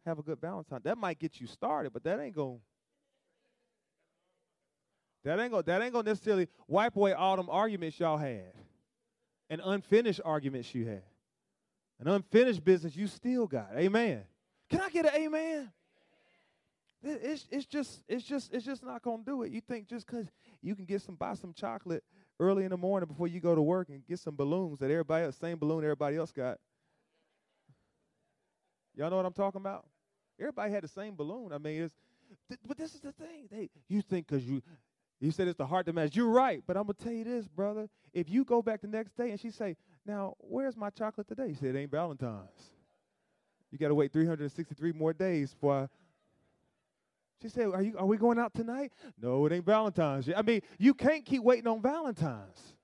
[0.06, 0.80] Have a good Valentine.
[0.84, 2.58] That might get you started, but that ain't going
[5.24, 5.30] to.
[5.30, 8.54] that ain't gonna that ain't to necessarily wipe away all them arguments y'all had
[9.50, 11.04] and unfinished arguments you had.
[12.00, 13.70] An unfinished business you still got.
[13.76, 14.24] Amen.
[14.70, 15.72] Can I get an amen?
[17.04, 19.52] It's, it's just it's just it's just not gonna do it.
[19.52, 20.28] You think just because
[20.62, 22.04] you can get some buy some chocolate
[22.40, 25.26] early in the morning before you go to work and get some balloons that everybody
[25.26, 26.58] else same balloon everybody else got.
[28.96, 29.88] Y'all know what I'm talking about?
[30.40, 31.54] Everybody had the same balloon.
[31.54, 31.96] I mean, it's
[32.50, 33.48] th- but this is the thing.
[33.50, 34.62] They you think because you
[35.20, 36.16] you said it's the heart that matters.
[36.16, 37.90] You're right, but I'm gonna tell you this, brother.
[38.14, 41.48] If you go back the next day and she say, "Now, where's my chocolate today?"
[41.48, 42.72] You said, "It ain't Valentine's."
[43.72, 45.90] You got to wait 363 more days for
[47.42, 48.92] she said, are, you, are we going out tonight?
[49.20, 50.30] No, it ain't Valentine's.
[50.36, 52.76] I mean, you can't keep waiting on Valentine's.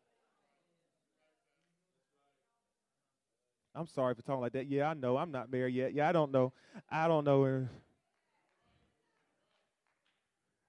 [3.76, 4.66] I'm sorry for talking like that.
[4.68, 5.18] Yeah, I know.
[5.18, 5.94] I'm not married yet.
[5.94, 6.52] Yeah, I don't know.
[6.90, 7.68] I don't know.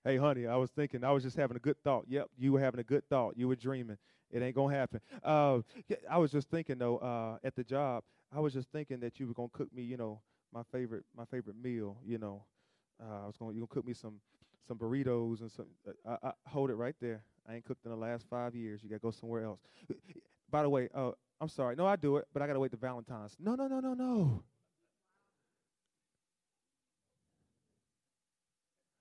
[0.05, 2.05] Hey, honey, I was thinking, I was just having a good thought.
[2.09, 3.36] Yep, you were having a good thought.
[3.36, 3.97] You were dreaming.
[4.30, 5.01] It ain't going to happen.
[5.24, 5.61] Uh,
[6.11, 9.26] I was just thinking, though, uh, at the job, I was just thinking that you
[9.26, 10.20] were going to cook me, you know,
[10.53, 12.45] my favorite my favorite meal, you know,
[13.01, 13.55] uh, I was going.
[13.55, 14.20] You gonna cook me some
[14.66, 15.66] some burritos and some.
[15.86, 17.22] Uh, I, I, hold it right there.
[17.49, 18.82] I ain't cooked in the last five years.
[18.82, 19.61] You gotta go somewhere else.
[20.51, 21.76] By the way, uh, I'm sorry.
[21.76, 23.36] No, I do it, but I gotta wait to Valentine's.
[23.38, 24.42] No, no, no, no, no.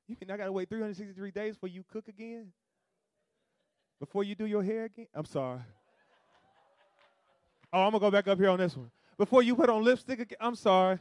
[0.07, 2.53] You mean I gotta wait 363 days before you cook again?
[3.99, 5.07] Before you do your hair again?
[5.13, 5.59] I'm sorry.
[7.73, 8.89] Oh, I'm gonna go back up here on this one.
[9.17, 10.37] Before you put on lipstick again?
[10.39, 10.99] I'm sorry.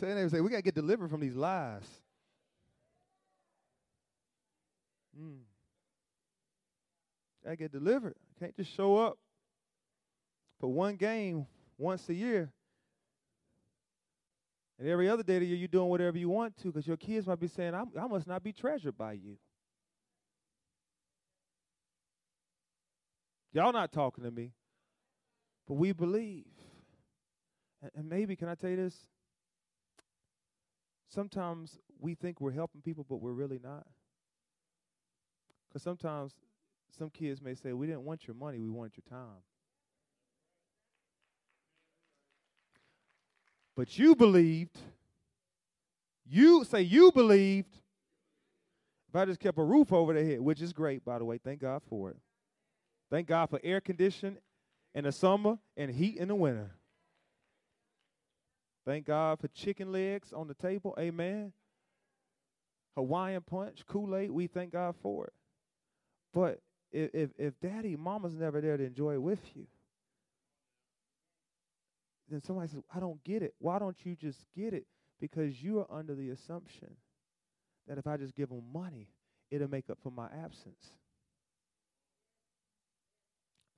[0.00, 1.88] Your neighbor, say, we got to get delivered from these lies.
[5.18, 5.40] Mm.
[7.58, 8.14] Get delivered.
[8.38, 9.18] Can't just show up
[10.60, 11.46] for one game
[11.78, 12.52] once a year.
[14.78, 16.96] And every other day of the year, you're doing whatever you want to because your
[16.96, 19.36] kids might be saying, I must not be treasured by you.
[23.52, 24.52] Y'all not talking to me.
[25.66, 26.46] But we believe.
[27.94, 28.94] And maybe, can I tell you this?
[31.10, 33.84] Sometimes we think we're helping people, but we're really not.
[35.68, 36.32] Because sometimes
[36.96, 39.42] some kids may say, We didn't want your money, we wanted your time.
[43.76, 44.78] But you believed,
[46.26, 47.74] you say you believed,
[49.08, 51.38] if I just kept a roof over their head, which is great, by the way,
[51.38, 52.16] thank God for it.
[53.10, 54.38] Thank God for air conditioning
[54.94, 56.70] in the summer and heat in the winter.
[58.90, 60.96] Thank God for chicken legs on the table.
[60.98, 61.52] Amen.
[62.96, 65.32] Hawaiian punch, Kool Aid, we thank God for it.
[66.34, 66.58] But
[66.90, 69.68] if, if, daddy, mama's never there to enjoy it with you,
[72.28, 73.54] then somebody says, I don't get it.
[73.60, 74.88] Why don't you just get it?
[75.20, 76.96] Because you are under the assumption
[77.86, 79.06] that if I just give them money,
[79.52, 80.90] it'll make up for my absence.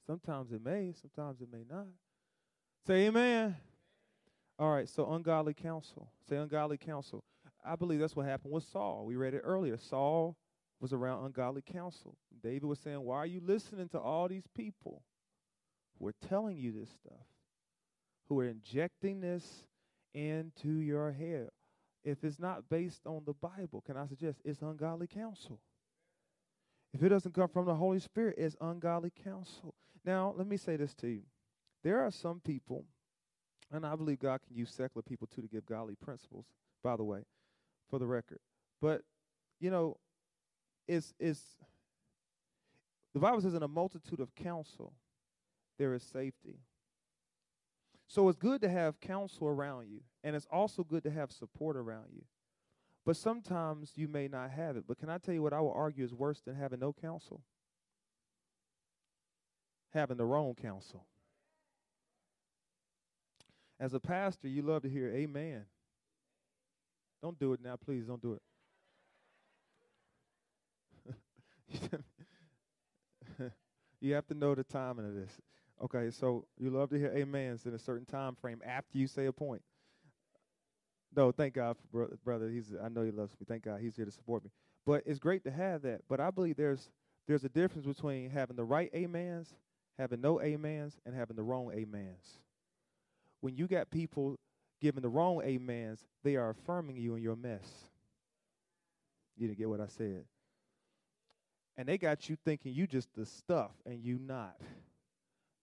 [0.07, 1.89] Sometimes it may, sometimes it may not.
[2.87, 3.57] Say amen.
[4.63, 6.09] All right, so ungodly counsel.
[6.29, 7.25] Say ungodly counsel.
[7.65, 9.05] I believe that's what happened with Saul.
[9.05, 9.77] We read it earlier.
[9.77, 10.37] Saul
[10.81, 12.17] was around ungodly counsel.
[12.45, 15.03] David was saying, Why are you listening to all these people
[15.99, 17.27] who are telling you this stuff,
[18.29, 19.65] who are injecting this
[20.15, 21.49] into your head?
[22.05, 25.59] If it's not based on the Bible, can I suggest it's ungodly counsel?
[26.95, 29.75] If it doesn't come from the Holy Spirit, it's ungodly counsel.
[30.05, 31.23] Now, let me say this to you.
[31.83, 32.85] There are some people,
[33.73, 36.47] and I believe God can use secular people too to give godly principles,
[36.83, 37.25] by the way,
[37.91, 38.39] for the record.
[38.81, 39.03] But,
[39.61, 39.97] you know,
[40.87, 41.41] it's, it's
[43.15, 44.95] the Bible says in a multitude of counsel,
[45.79, 46.61] there is safety.
[48.07, 51.77] So it's good to have counsel around you, and it's also good to have support
[51.77, 52.23] around you.
[53.05, 54.85] But sometimes you may not have it.
[54.87, 57.41] But can I tell you what I will argue is worse than having no counsel?
[59.93, 61.07] Having the wrong counsel.
[63.83, 65.65] As a pastor, you love to hear amen.
[67.21, 68.07] Don't do it now, please.
[68.07, 68.39] Don't do
[71.81, 72.01] it.
[74.01, 75.33] you have to know the timing of this.
[75.83, 79.27] Okay, so you love to hear amens in a certain time frame after you say
[79.27, 79.63] a point.
[81.17, 82.49] No, thank God for bro- brother.
[82.51, 83.47] He's I know he loves me.
[83.49, 84.51] Thank God he's here to support me.
[84.87, 86.03] But it's great to have that.
[86.09, 86.89] But I believe there's
[87.27, 89.53] there's a difference between having the right amens,
[89.99, 92.39] having no amens, and having the wrong amens.
[93.43, 94.39] When you got people
[94.81, 97.69] giving the wrong amens, they are affirming you in your mess.
[99.37, 100.25] You didn't get what I said.
[101.77, 104.57] And they got you thinking you just the stuff and you not.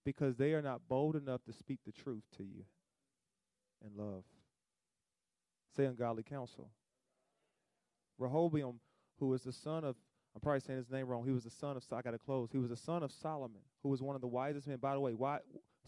[0.04, 2.64] Because they are not bold enough to speak the truth to you
[3.84, 4.24] in love.
[5.76, 6.68] Say ungodly counsel.
[8.18, 8.80] Rehoboam,
[9.18, 9.96] who was the son of,
[10.34, 11.24] I'm probably saying his name wrong.
[11.24, 12.50] He was the son of, I got to close.
[12.52, 14.78] He was the son of Solomon, who was one of the wisest men.
[14.78, 15.38] By the way, why,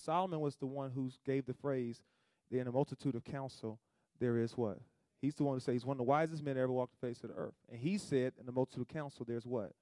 [0.04, 2.02] Solomon was the one who gave the phrase,
[2.50, 3.78] in a multitude of counsel,
[4.20, 4.78] there is what?
[5.20, 7.06] He's the one who says he's one of the wisest men to ever walked the
[7.06, 7.54] face of the earth.
[7.70, 9.72] And he said, in the multitude of counsel, there's what?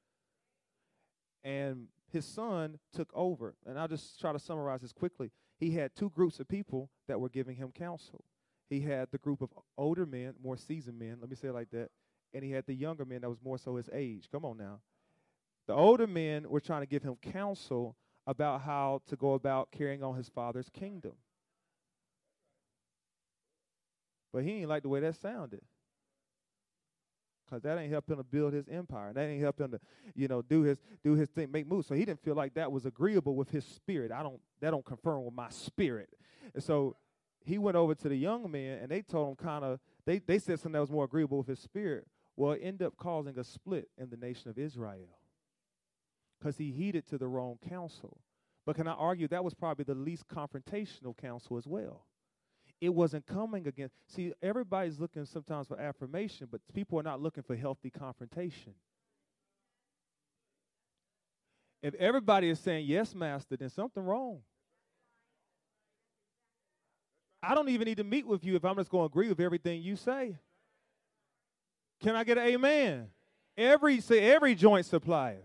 [1.42, 3.54] And his son took over.
[3.66, 5.30] And I'll just try to summarize this quickly.
[5.58, 8.24] He had two groups of people that were giving him counsel
[8.70, 11.70] he had the group of older men, more seasoned men, let me say it like
[11.72, 11.90] that,
[12.32, 14.28] and he had the younger men that was more so his age.
[14.30, 14.78] Come on now.
[15.66, 17.96] The older men were trying to give him counsel
[18.30, 21.14] about how to go about carrying on his father's kingdom.
[24.32, 25.62] But he didn't like the way that sounded.
[27.50, 29.08] Cause that ain't helping to build his empire.
[29.08, 29.80] And That ain't helping to,
[30.14, 31.88] you know, do his do his thing, make moves.
[31.88, 34.12] So he didn't feel like that was agreeable with his spirit.
[34.12, 36.10] I don't that don't confirm with my spirit.
[36.54, 36.94] And so
[37.44, 40.38] he went over to the young men and they told him kind of they, they
[40.38, 42.06] said something that was more agreeable with his spirit.
[42.36, 45.19] Well, it ended up causing a split in the nation of Israel
[46.40, 48.18] because he heeded to the wrong counsel.
[48.66, 52.04] But can I argue that was probably the least confrontational counsel as well?
[52.80, 53.94] It wasn't coming against.
[54.06, 58.74] See, everybody's looking sometimes for affirmation, but people are not looking for healthy confrontation.
[61.82, 64.40] If everybody is saying, Yes, Master, then something wrong.
[67.42, 69.40] I don't even need to meet with you if I'm just going to agree with
[69.40, 70.38] everything you say.
[72.02, 73.08] Can I get an amen?
[73.56, 75.42] Every say every joint supplier.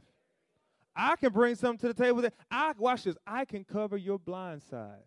[0.96, 3.18] I can bring something to the table that I watch this.
[3.28, 5.04] I can cover your blind side.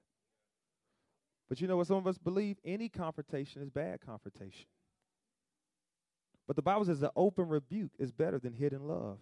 [1.48, 2.58] But you know what some of us believe?
[2.64, 4.66] Any confrontation is bad confrontation.
[6.46, 9.18] But the Bible says the open rebuke is better than hidden love.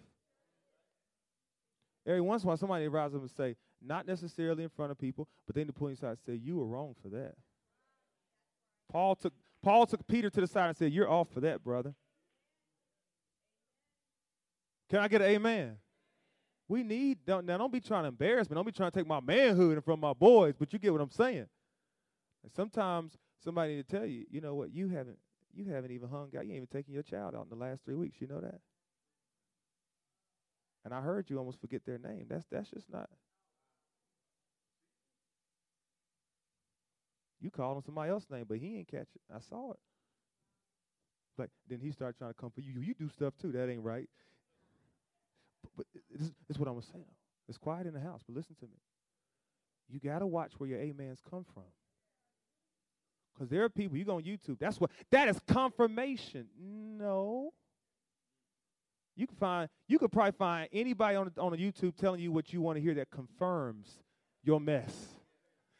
[2.06, 4.98] Every once in a while, somebody rises up and say, not necessarily in front of
[4.98, 7.34] people, but then pull aside and say, you were wrong for that.
[8.90, 11.92] Paul took Paul took Peter to the side and said, You're off for that, brother.
[14.88, 15.76] Can I get an amen?
[16.68, 18.54] We need don't now don't be trying to embarrass me.
[18.54, 21.10] Don't be trying to take my manhood front my boys, but you get what I'm
[21.10, 21.46] saying.
[22.42, 25.18] And sometimes somebody need to tell you, you know what, you haven't
[25.54, 27.84] you haven't even hung out, you ain't even taken your child out in the last
[27.84, 28.20] three weeks.
[28.20, 28.60] You know that?
[30.84, 32.26] And I heard you almost forget their name.
[32.28, 33.08] That's that's just not
[37.40, 39.20] You called him somebody else's name, but he ain't catch it.
[39.32, 39.78] I saw it.
[41.38, 42.80] Like then he started trying to come for you.
[42.80, 43.52] You do stuff too.
[43.52, 44.08] That ain't right.
[45.76, 47.04] But, this, is what I'm gonna say.
[47.48, 48.78] It's quiet in the house, but listen to me.
[49.88, 51.64] You gotta watch where your amens come from.
[53.34, 54.58] Because there are people you go on YouTube.
[54.58, 56.46] That's what that is confirmation.
[56.58, 57.52] No.
[59.14, 62.60] You can find you could probably find anybody on on YouTube telling you what you
[62.60, 63.88] want to hear that confirms
[64.42, 64.92] your mess.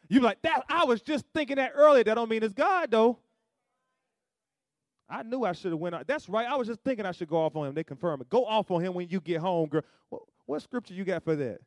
[0.08, 0.64] You're like that?
[0.68, 2.04] I was just thinking that earlier.
[2.04, 3.18] That don't mean it's God though.
[5.08, 6.06] I knew I should have went out.
[6.06, 6.46] That's right.
[6.46, 7.74] I was just thinking I should go off on him.
[7.74, 8.28] They confirm it.
[8.28, 9.82] Go off on him when you get home, girl.
[10.08, 11.58] What, what scripture you got for that?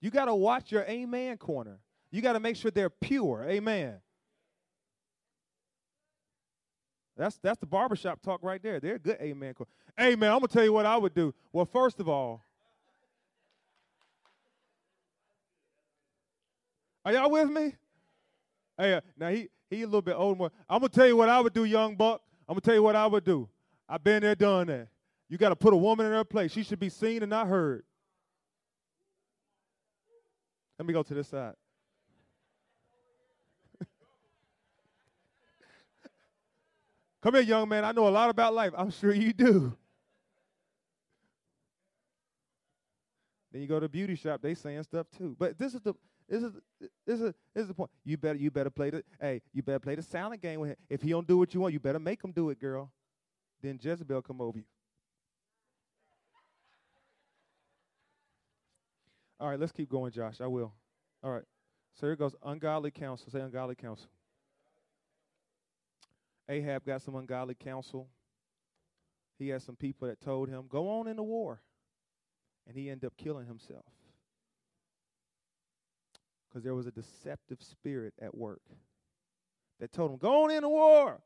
[0.00, 1.78] You got to watch your amen corner.
[2.10, 3.46] You got to make sure they're pure.
[3.48, 3.96] Amen.
[7.16, 8.78] That's that's the barbershop talk right there.
[8.78, 9.54] They're good amen.
[9.54, 9.70] Corner.
[9.98, 10.30] Amen.
[10.30, 11.34] I'm gonna tell you what I would do.
[11.50, 12.42] Well, first of all,
[17.06, 17.72] Are y'all with me?
[18.76, 20.50] Hey, uh, now he he a little bit older.
[20.68, 22.22] I'm gonna tell you what I would do, young buck.
[22.48, 23.48] I'm gonna tell you what I would do.
[23.88, 24.88] I've been there, done that.
[25.28, 26.52] You got to put a woman in her place.
[26.52, 27.82] She should be seen and not heard.
[30.78, 31.54] Let me go to this side.
[37.22, 37.84] Come here, young man.
[37.84, 38.72] I know a lot about life.
[38.76, 39.76] I'm sure you do.
[43.52, 45.34] Then you go to beauty shop, they saying stuff too.
[45.38, 45.94] But this is the
[46.28, 46.52] this is
[47.06, 47.90] this is this is the point.
[48.04, 50.76] You better you better play the hey you better play the silent game with him.
[50.88, 52.90] If he don't do what you want, you better make him do it, girl.
[53.62, 54.64] Then Jezebel come over you.
[59.38, 60.40] All right, let's keep going, Josh.
[60.40, 60.72] I will.
[61.22, 61.44] All right.
[61.94, 63.30] So here goes ungodly counsel.
[63.30, 64.08] Say ungodly counsel.
[66.48, 68.08] Ahab got some ungodly counsel.
[69.38, 71.60] He had some people that told him, go on in the war.
[72.66, 73.84] And he ended up killing himself
[76.56, 78.62] because there was a deceptive spirit at work
[79.78, 81.20] that told him, Go on in the war.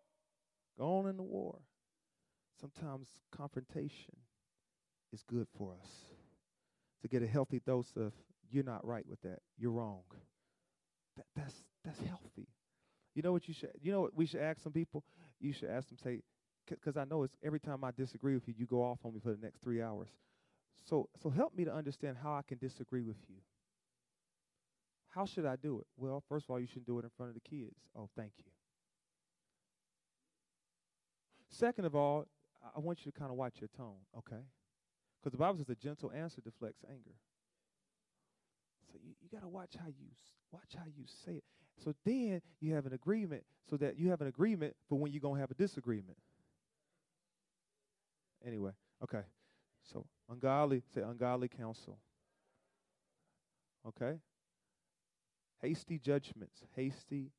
[0.77, 1.61] Go on in the war.
[2.61, 4.17] Sometimes confrontation
[5.13, 5.89] is good for us
[7.03, 8.13] to get a healthy dose of
[8.51, 9.39] you're not right with that.
[9.57, 10.03] You're wrong.
[11.17, 11.55] That, that's
[11.85, 12.49] that's healthy.
[13.15, 15.05] You know what you should you know what we should ask some people?
[15.39, 16.23] You should ask them say
[16.69, 19.21] because I know it's every time I disagree with you, you go off on me
[19.23, 20.09] for the next three hours.
[20.89, 23.37] So so help me to understand how I can disagree with you.
[25.11, 25.87] How should I do it?
[25.97, 27.77] Well, first of all, you shouldn't do it in front of the kids.
[27.97, 28.45] Oh, thank you.
[31.51, 32.27] Second of all,
[32.77, 34.43] I want you to kind of watch your tone, okay?
[35.21, 37.17] Because the Bible says a gentle answer deflects anger.
[38.93, 40.07] So you, you got to watch how you
[40.53, 41.45] watch how you say it.
[41.85, 45.21] So then you have an agreement, so that you have an agreement for when you're
[45.21, 46.19] gonna have a disagreement.
[48.47, 49.23] Anyway, okay.
[49.93, 51.99] So ungodly, say ungodly counsel.
[53.87, 54.19] Okay?
[55.63, 57.33] Hasty judgments, hasty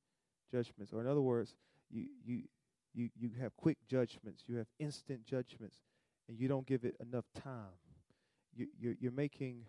[0.51, 0.93] judgments.
[0.93, 1.55] Or in other words,
[1.89, 2.43] you you
[2.93, 5.77] you you have quick judgments, you have instant judgments,
[6.27, 7.77] and you don't give it enough time.
[8.55, 9.65] You you're, you're making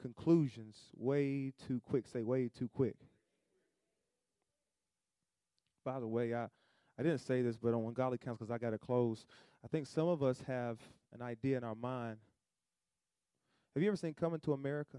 [0.00, 2.06] conclusions way too quick.
[2.06, 2.96] Say way too quick.
[5.84, 6.46] By the way, I
[6.98, 9.24] I didn't say this, but on ungodly counts because I got to close.
[9.64, 10.78] I think some of us have
[11.12, 12.18] an idea in our mind.
[13.74, 14.98] Have you ever seen Coming to America?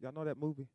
[0.00, 0.68] Y'all know that movie?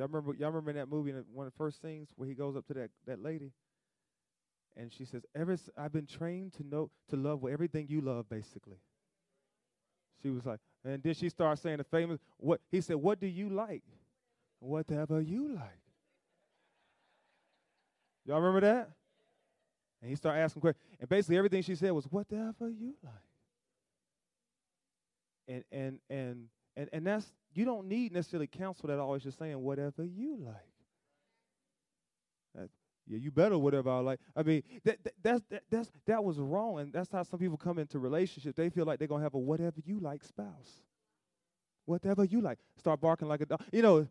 [0.00, 0.32] Y'all remember?
[0.32, 2.72] Y'all remember in that movie, one of the first scenes where he goes up to
[2.72, 3.52] that that lady,
[4.74, 8.78] and she says, "Ever I've been trained to know to love everything you love." Basically,
[10.22, 12.96] she was like, and then she starts saying the famous what he said.
[12.96, 13.82] What do you like?
[14.60, 15.82] Whatever you like.
[18.24, 18.92] Y'all remember that?
[20.00, 23.12] And he started asking questions, and basically everything she said was, "Whatever you like."
[25.46, 29.60] And and and and and that's you don't need necessarily counsel that always just saying
[29.60, 30.56] whatever you like.
[33.06, 34.20] Yeah, you better whatever I like.
[34.36, 37.56] I mean, that, that that's that, that's that was wrong, and that's how some people
[37.56, 38.56] come into relationships.
[38.56, 40.84] They feel like they're gonna have a whatever you like spouse.
[41.86, 42.58] whatever you like.
[42.78, 43.62] Start barking like a dog.
[43.72, 44.08] You know,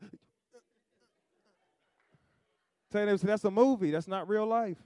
[2.91, 3.91] tell them that's a movie.
[3.91, 4.77] That's not real life.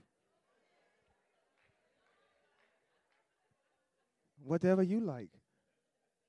[4.44, 5.30] Whatever you like.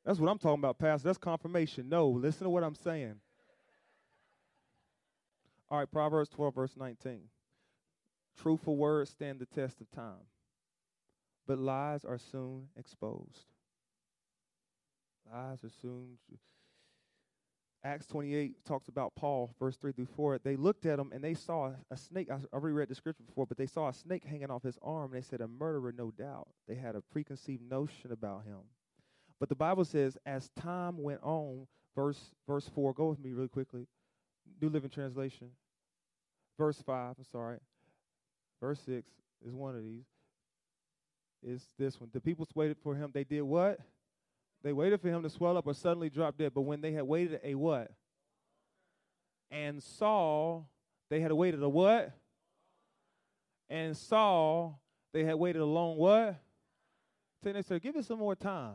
[0.05, 1.07] That's what I'm talking about, Pastor.
[1.07, 1.89] That's confirmation.
[1.89, 3.15] No, listen to what I'm saying.
[5.69, 7.21] All right, Proverbs 12, verse 19.
[8.37, 10.27] Truthful words stand the test of time,
[11.47, 13.45] but lies are soon exposed.
[15.33, 16.17] Lies are soon.
[17.83, 20.39] Acts 28 talks about Paul, verse 3 through 4.
[20.39, 22.29] They looked at him and they saw a snake.
[22.29, 25.13] I already read the scripture before, but they saw a snake hanging off his arm.
[25.13, 26.47] And they said, A murderer, no doubt.
[26.67, 28.57] They had a preconceived notion about him.
[29.39, 33.47] But the Bible says, as time went on, verse verse 4, go with me really
[33.49, 33.87] quickly.
[34.61, 35.49] New Living Translation.
[36.57, 37.57] Verse 5, I'm sorry.
[38.61, 39.09] Verse 6
[39.45, 40.05] is one of these.
[41.43, 42.09] Is this one.
[42.13, 43.11] The people waited for him.
[43.13, 43.79] They did what?
[44.63, 46.53] They waited for him to swell up or suddenly drop dead.
[46.55, 47.91] But when they had waited a what?
[49.51, 50.63] And saw,
[51.09, 52.11] they had waited a what?
[53.69, 54.73] And saw,
[55.13, 56.39] they had waited a long what?
[57.43, 58.73] So they said, give it some more time.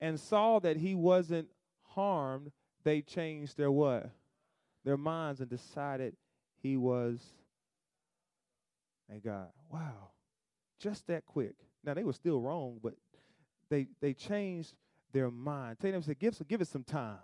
[0.00, 1.48] And saw that he wasn't
[1.82, 2.52] harmed,
[2.84, 4.10] they changed their what?
[4.84, 6.16] Their minds and decided
[6.62, 7.20] he was
[9.14, 9.48] a God.
[9.70, 10.10] Wow.
[10.78, 11.54] Just that quick.
[11.84, 12.94] Now they were still wrong, but
[13.68, 14.74] they they changed
[15.12, 15.78] their mind.
[15.80, 17.18] Tell them, give, give it some time.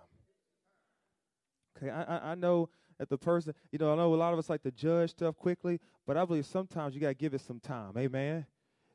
[1.76, 2.68] Okay, I, I, I know
[2.98, 5.36] that the person, you know, I know a lot of us like to judge stuff
[5.36, 7.92] quickly, but I believe sometimes you got to give it some time.
[7.98, 8.46] Amen.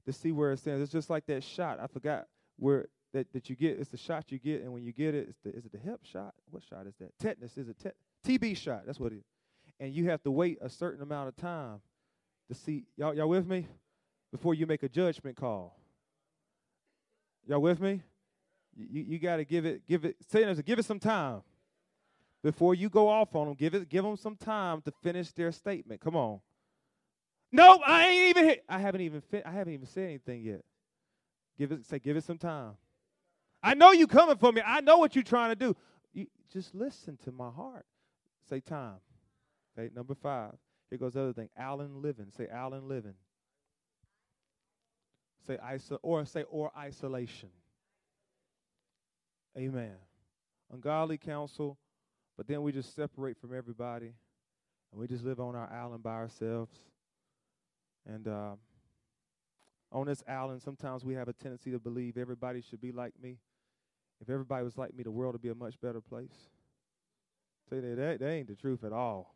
[0.06, 0.82] To see where it stands.
[0.82, 1.80] It's just like that shot.
[1.80, 2.26] I forgot
[2.58, 3.80] where that, that you get.
[3.80, 5.78] It's the shot you get, and when you get it, it's the, is it the
[5.78, 6.34] hip shot?
[6.50, 7.18] What shot is that?
[7.20, 7.58] Tetanus.
[7.58, 8.84] Is it te- TB shot?
[8.86, 9.24] That's what it is.
[9.80, 11.82] And you have to wait a certain amount of time
[12.48, 12.86] to see.
[12.98, 13.68] Y'all, y'all with me?
[14.32, 15.78] Before you make a judgment call.
[17.48, 18.02] Y'all with me?
[18.78, 21.42] You, you got to give it, give it, say it, give it some time.
[22.44, 25.52] Before you go off on them, give it, give them some time to finish their
[25.52, 26.02] statement.
[26.02, 26.40] Come on.
[27.52, 28.64] Nope, I ain't even hit.
[28.70, 30.64] I haven't even I haven't even said anything yet.
[31.58, 32.72] Give it, say, give it some time.
[33.64, 34.62] I know you coming for me.
[34.66, 35.76] I know what you're trying to do.
[36.14, 37.86] You just listen to my heart.
[38.50, 38.98] Say time.
[39.78, 40.54] Okay, number five.
[40.90, 41.50] Here goes the other thing.
[41.58, 42.28] island living.
[42.36, 43.14] Say island living.
[45.46, 47.50] Say iso or say or isolation.
[49.58, 49.96] Amen.
[50.72, 51.78] Ungodly counsel,
[52.38, 54.14] but then we just separate from everybody
[54.92, 56.78] and we just live on our island by ourselves.
[58.06, 58.56] And uh,
[59.92, 63.38] on this island, sometimes we have a tendency to believe everybody should be like me.
[64.22, 66.34] If everybody was like me, the world would be a much better place.
[67.70, 69.36] Say that, that, that ain't the truth at all.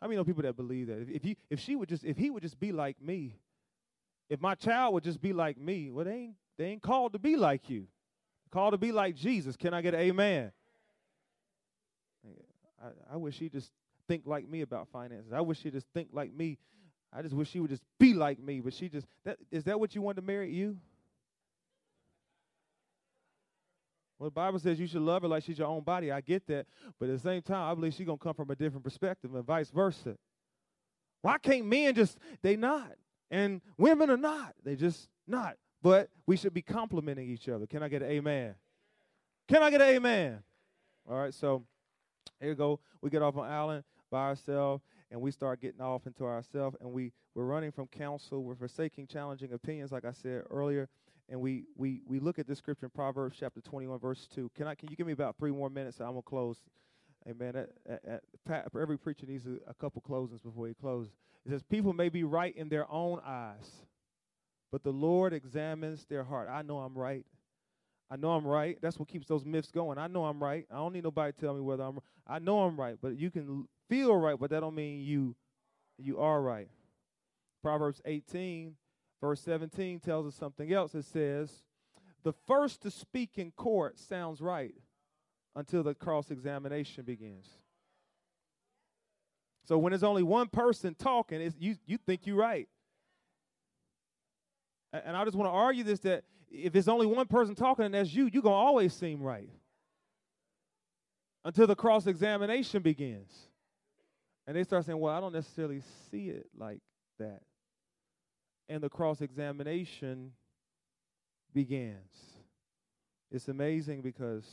[0.00, 2.16] I mean, know people that believe that if, if you if she would just if
[2.16, 3.34] he would just be like me,
[4.28, 7.18] if my child would just be like me, well, they ain't, they ain't called to
[7.18, 7.86] be like you.
[8.50, 9.56] Called to be like Jesus.
[9.56, 10.52] Can I get an amen?
[12.82, 13.70] I, I wish he just
[14.06, 15.32] think like me about finances.
[15.32, 16.58] I wish he just think like me.
[17.12, 18.60] I just wish she would just be like me.
[18.60, 20.78] But she just that is that what you want to marry you?
[24.18, 26.10] Well, the Bible says you should love her like she's your own body.
[26.10, 26.66] I get that.
[26.98, 29.34] But at the same time, I believe she's going to come from a different perspective
[29.34, 30.16] and vice versa.
[31.22, 32.92] Why can't men just, they not?
[33.30, 34.54] And women are not.
[34.64, 35.56] They just not.
[35.82, 37.66] But we should be complimenting each other.
[37.66, 38.54] Can I get an amen?
[39.46, 40.42] Can I get an amen?
[41.08, 41.64] All right, so
[42.40, 42.80] here we go.
[43.00, 46.92] We get off on island by ourselves, and we start getting off into ourselves, and
[46.92, 48.42] we, we're running from counsel.
[48.42, 50.88] We're forsaking challenging opinions, like I said earlier.
[51.28, 54.50] And we, we, we look at this scripture in Proverbs chapter 21, verse 2.
[54.54, 56.00] Can, I, can you give me about three more minutes?
[56.00, 56.56] I'm going to close.
[57.28, 57.54] Amen.
[57.56, 61.12] At, at, at, every preacher needs a, a couple closings before he closes.
[61.44, 63.70] It says, People may be right in their own eyes,
[64.72, 66.48] but the Lord examines their heart.
[66.50, 67.26] I know I'm right.
[68.10, 68.78] I know I'm right.
[68.80, 69.98] That's what keeps those myths going.
[69.98, 70.66] I know I'm right.
[70.70, 73.30] I don't need nobody to tell me whether I'm I know I'm right, but you
[73.30, 75.36] can feel right, but that don't mean you
[75.98, 76.68] you are right.
[77.62, 78.74] Proverbs 18
[79.20, 80.94] verse 17 tells us something else.
[80.94, 81.64] It says,
[82.22, 84.74] "The first to speak in court sounds right
[85.54, 87.58] until the cross examination begins."
[89.68, 92.66] So when there's only one person talking, it's, you, you think you're right.
[94.94, 97.92] And I just want to argue this that if there's only one person talking and
[97.92, 99.50] that's you, you're going to always seem right
[101.44, 103.30] until the cross examination begins.
[104.46, 106.80] And they start saying, Well, I don't necessarily see it like
[107.18, 107.42] that.
[108.68, 110.32] And the cross examination
[111.54, 112.12] begins.
[113.30, 114.44] It's amazing because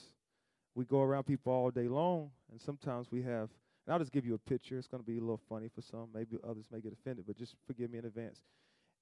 [0.73, 3.49] we go around people all day long, and sometimes we have
[3.85, 4.77] and I'll just give you a picture.
[4.77, 6.07] It's going to be a little funny for some.
[6.13, 8.39] Maybe others may get offended, but just forgive me in advance.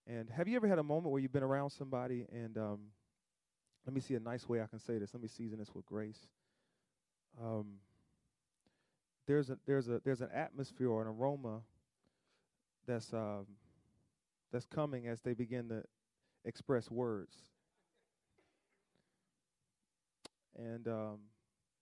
[0.05, 2.79] And have you ever had a moment where you've been around somebody and um,
[3.85, 5.13] let me see a nice way I can say this.
[5.13, 6.19] Let me season this with grace.
[7.41, 7.75] Um,
[9.25, 11.61] there's a there's a there's an atmosphere or an aroma
[12.85, 13.45] that's um,
[14.53, 15.83] that's coming as they begin to
[16.45, 17.35] express words.
[20.55, 21.17] And um,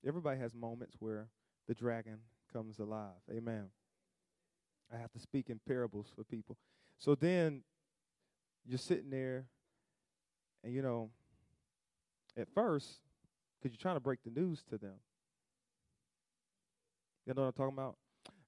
[0.07, 1.28] everybody has moments where
[1.67, 2.19] the dragon
[2.51, 3.19] comes alive.
[3.30, 3.65] Amen.
[4.91, 6.57] I have to speak in parables for people.
[6.97, 7.63] So then
[8.65, 9.45] you're sitting there,
[10.63, 11.09] and you know,
[12.38, 13.01] at first,
[13.59, 14.95] because you're trying to break the news to them.
[17.26, 17.95] You know what I'm talking about?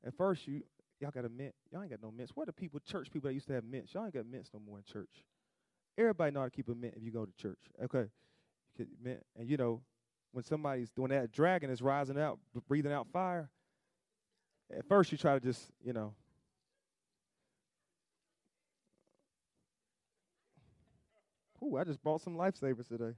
[0.06, 0.62] At first, you
[1.04, 1.54] y'all got a mint.
[1.72, 2.32] Y'all ain't got no mints.
[2.34, 3.94] Where the people, church people that used to have mints?
[3.94, 5.26] Y'all ain't got mints no more in church.
[5.98, 7.60] Everybody know how to keep a mint if you go to church.
[7.84, 8.06] Okay,
[8.78, 9.82] you mint, and you know
[10.32, 13.50] when somebody's when that dragon is rising out, breathing out fire.
[14.76, 16.14] At first, you try to just you know.
[21.64, 23.14] Ooh, I just bought some lifesavers today.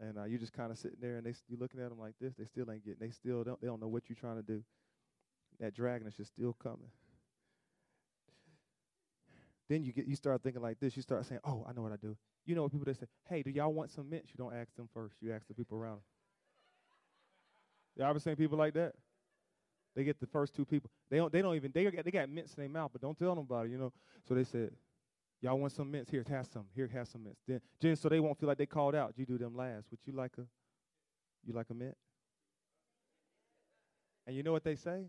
[0.00, 2.14] And uh, you just kind of sitting there, and they you looking at them like
[2.20, 2.34] this.
[2.38, 3.00] They still ain't getting.
[3.00, 3.60] They still don't.
[3.60, 4.62] They don't know what you're trying to do.
[5.60, 6.90] That dragon is just still coming.
[9.68, 10.96] Then you get you start thinking like this.
[10.96, 13.06] You start saying, "Oh, I know what I do." You know what people they say,
[13.28, 15.16] "Hey, do y'all want some mints?" You don't ask them first.
[15.20, 16.02] You ask the people around them.
[17.96, 18.94] Y'all ever seen people like that?
[19.94, 20.90] They get the first two people.
[21.10, 21.32] They don't.
[21.32, 21.70] They don't even.
[21.72, 22.04] They got.
[22.04, 23.70] They got mints in their mouth, but don't tell nobody.
[23.70, 23.92] You know.
[24.26, 24.72] So they said,
[25.40, 26.10] "Y'all want some mints?
[26.10, 26.66] Here, have some.
[26.74, 29.14] Here, have some mints." Then, then, so they won't feel like they called out.
[29.16, 29.90] You do them last.
[29.90, 30.42] Would you like a?
[31.44, 31.96] You like a mint?
[34.26, 35.06] And you know what they say?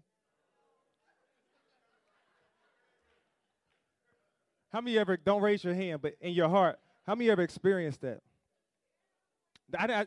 [4.74, 8.02] How many ever don't raise your hand, but in your heart, how many ever experienced
[8.02, 8.22] that?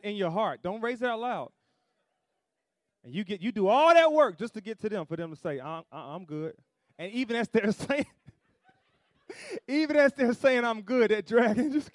[0.03, 1.51] In your heart, don't raise it out loud.
[3.03, 5.29] And you get you do all that work just to get to them for them
[5.29, 6.53] to say, "I'm, I'm good."
[6.99, 8.05] And even as they're saying,
[9.67, 11.89] even as they're saying, "I'm good," that dragon just.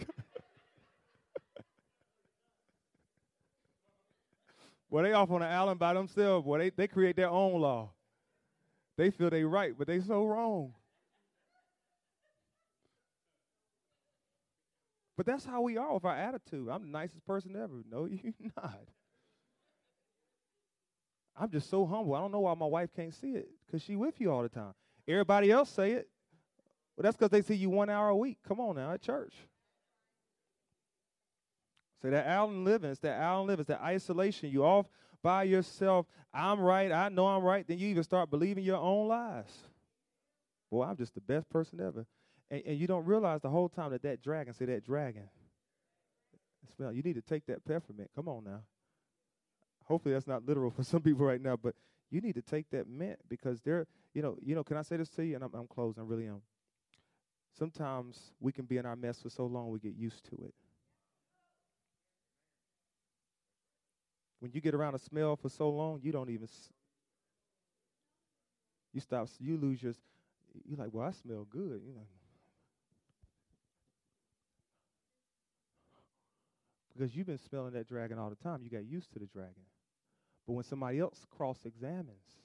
[4.88, 6.46] well, they off on an island by themselves.
[6.46, 7.90] Boy, they they create their own law.
[8.96, 10.72] They feel they right, but they so wrong.
[15.16, 16.68] But that's how we are with our attitude.
[16.70, 17.82] I'm the nicest person ever.
[17.90, 18.80] No, you're not.
[21.36, 22.14] I'm just so humble.
[22.14, 24.48] I don't know why my wife can't see it because she with you all the
[24.48, 24.74] time.
[25.08, 26.08] Everybody else say it.
[26.96, 28.38] Well, that's because they see you one hour a week.
[28.46, 29.34] Come on now, at church.
[32.02, 32.90] Say that island living.
[32.90, 33.60] It's that island living.
[33.62, 34.50] It's that isolation.
[34.50, 34.86] You off
[35.22, 36.06] by yourself.
[36.34, 36.90] I'm right.
[36.92, 37.66] I know I'm right.
[37.66, 39.50] Then you even start believing your own lies.
[40.70, 42.06] Boy, I'm just the best person ever.
[42.52, 45.24] And, and you don't realize the whole time that that dragon, say that dragon,
[46.76, 46.92] smell.
[46.92, 48.10] You need to take that peppermint.
[48.14, 48.60] Come on now.
[49.86, 51.74] Hopefully that's not literal for some people right now, but
[52.10, 54.62] you need to take that mint because they're, you know, you know.
[54.62, 55.34] Can I say this to you?
[55.34, 56.02] And I'm, I'm closing.
[56.02, 56.42] I really am.
[57.58, 60.54] Sometimes we can be in our mess for so long we get used to it.
[64.40, 66.44] When you get around a smell for so long, you don't even.
[66.44, 66.68] S-
[68.92, 69.28] you stop.
[69.40, 69.94] You lose your.
[70.66, 71.80] You're like, well, I smell good.
[71.86, 72.06] You know.
[76.92, 78.60] Because you've been smelling that dragon all the time.
[78.62, 79.62] You got used to the dragon.
[80.46, 82.42] But when somebody else cross examines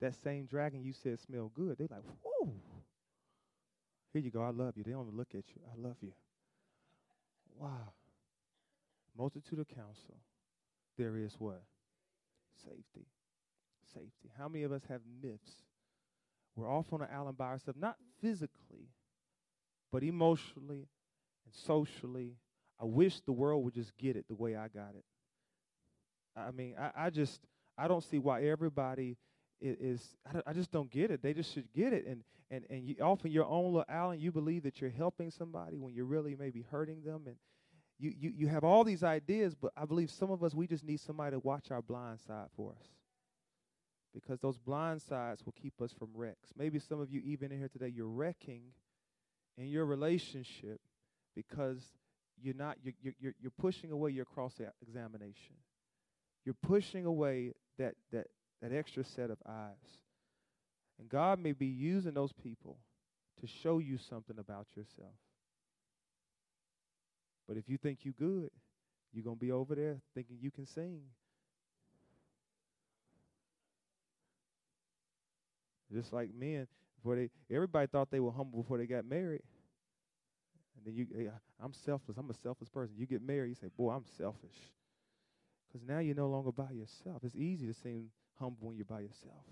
[0.00, 2.52] that same dragon you said smell good, they're like, whoo.
[4.12, 4.42] Here you go.
[4.42, 4.84] I love you.
[4.84, 5.62] They don't even look at you.
[5.72, 6.12] I love you.
[7.56, 7.92] Wow.
[9.16, 10.16] Multitude of counsel.
[10.96, 11.62] There is what?
[12.64, 13.06] Safety.
[13.92, 14.30] Safety.
[14.38, 15.52] How many of us have myths?
[16.56, 18.90] We're off on an island by ourselves, not physically,
[19.90, 20.88] but emotionally
[21.44, 22.36] and socially
[22.80, 25.04] I wish the world would just get it the way I got it.
[26.36, 27.40] I mean, I, I just
[27.78, 29.16] I don't see why everybody
[29.60, 29.76] is.
[29.78, 31.22] is I, I, just don't get it.
[31.22, 32.06] They just should get it.
[32.06, 35.78] And and and you, often your own little island, you believe that you're helping somebody
[35.78, 37.22] when you're really maybe hurting them.
[37.26, 37.36] And
[37.98, 40.84] you you you have all these ideas, but I believe some of us we just
[40.84, 42.86] need somebody to watch our blind side for us.
[44.12, 46.50] Because those blind sides will keep us from wrecks.
[46.56, 48.62] Maybe some of you, even in here today, you're wrecking
[49.58, 50.80] in your relationship
[51.34, 51.82] because
[52.44, 55.56] you're not you're, you're, you're pushing away your cross examination.
[56.44, 58.26] You're pushing away that that
[58.60, 59.98] that extra set of eyes.
[60.98, 62.76] And god may be using those people
[63.40, 65.14] to show you something about yourself.
[67.48, 68.50] But if you think you're good
[69.14, 71.00] you're going to be over there thinking you can sing.
[75.92, 76.66] Just like men
[76.96, 79.42] before they everybody thought they were humble before they got married
[80.76, 81.30] and then you, hey,
[81.62, 82.16] I'm selfless.
[82.16, 82.94] I'm a selfless person.
[82.98, 84.72] You get married, you say, boy, I'm selfish.
[85.68, 87.22] Because now you're no longer by yourself.
[87.24, 89.44] It's easy to seem humble when you're by yourself.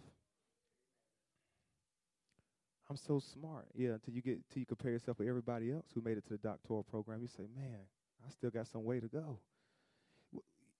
[2.91, 3.67] I'm so smart.
[3.75, 6.31] Yeah, until you get until you compare yourself with everybody else who made it to
[6.31, 7.79] the doctoral program, you say, man,
[8.27, 9.39] I still got some way to go.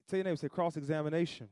[0.09, 1.49] Tell your name, say cross examination.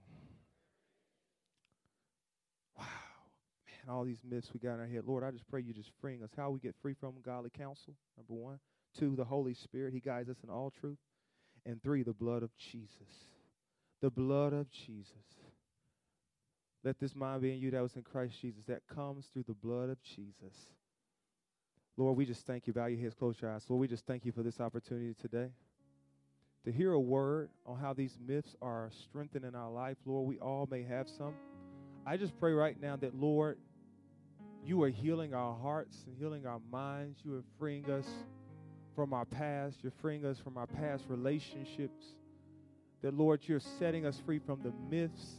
[3.87, 5.05] Man, all these myths we got in our head.
[5.07, 6.31] Lord, I just pray you just freeing us.
[6.37, 8.59] How we get free from godly counsel, number one.
[8.99, 9.95] Two, the Holy Spirit.
[9.95, 10.99] He guides us in all truth.
[11.65, 13.29] And three, the blood of Jesus.
[14.01, 15.13] The blood of Jesus.
[16.83, 19.55] Let this mind be in you that was in Christ Jesus, that comes through the
[19.55, 20.55] blood of Jesus.
[21.97, 22.73] Lord, we just thank you.
[22.75, 23.67] Your heads, close your eyes.
[23.69, 25.51] Lord, we just thank you for this opportunity today
[26.65, 29.97] to hear a word on how these myths are strengthened in our life.
[30.07, 31.35] Lord, we all may have some.
[32.07, 33.59] I just pray right now that, Lord,
[34.65, 37.21] you are healing our hearts and healing our minds.
[37.25, 38.07] You are freeing us
[38.95, 39.79] from our past.
[39.83, 42.05] You're freeing us from our past relationships.
[43.03, 45.37] That, Lord, you're setting us free from the myths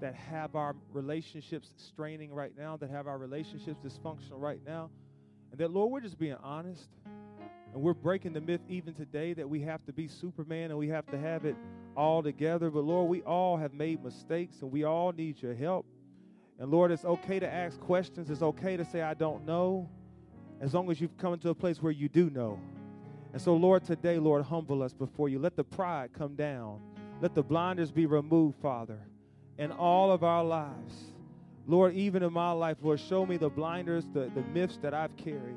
[0.00, 4.90] that have our relationships straining right now, that have our relationships dysfunctional right now.
[5.50, 6.88] And that, Lord, we're just being honest.
[7.72, 10.88] And we're breaking the myth even today that we have to be Superman and we
[10.88, 11.56] have to have it
[11.96, 12.70] all together.
[12.70, 15.86] But Lord, we all have made mistakes and we all need your help.
[16.58, 18.30] And Lord, it's okay to ask questions.
[18.30, 19.88] It's okay to say, I don't know,
[20.60, 22.60] as long as you've come to a place where you do know.
[23.32, 25.38] And so, Lord, today, Lord, humble us before you.
[25.40, 26.80] Let the pride come down.
[27.20, 29.00] Let the blinders be removed, Father
[29.58, 30.94] in all of our lives.
[31.66, 35.16] Lord, even in my life, Lord, show me the blinders, the, the myths that I've
[35.16, 35.56] carried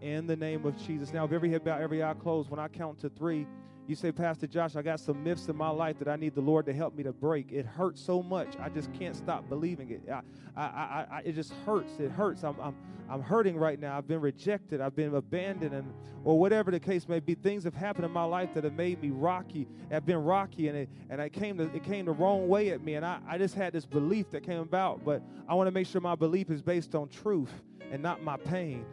[0.00, 1.12] in the name of Jesus.
[1.12, 3.46] Now, if every head bow, every eye closed, when I count to three,
[3.86, 6.40] you say, Pastor Josh, I got some myths in my life that I need the
[6.40, 7.52] Lord to help me to break.
[7.52, 8.56] It hurts so much.
[8.58, 10.02] I just can't stop believing it.
[10.10, 10.22] I,
[10.56, 11.92] I, I, I, it just hurts.
[11.98, 12.44] It hurts.
[12.44, 12.74] I'm, I'm,
[13.10, 13.98] I'm hurting right now.
[13.98, 14.80] I've been rejected.
[14.80, 15.92] I've been abandoned, and
[16.24, 17.34] or whatever the case may be.
[17.34, 19.68] Things have happened in my life that have made me rocky.
[19.90, 22.82] Have been rocky, and it and I came to, it came the wrong way at
[22.82, 25.04] me, and I, I just had this belief that came about.
[25.04, 27.52] But I want to make sure my belief is based on truth
[27.92, 28.86] and not my pain.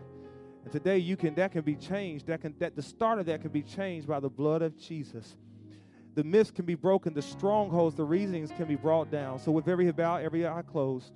[0.64, 2.28] And today you can that can be changed.
[2.28, 5.36] That can that the start of that can be changed by the blood of Jesus.
[6.14, 9.40] The myths can be broken, the strongholds, the reasonings can be brought down.
[9.40, 11.14] So with every bowed, every eye closed,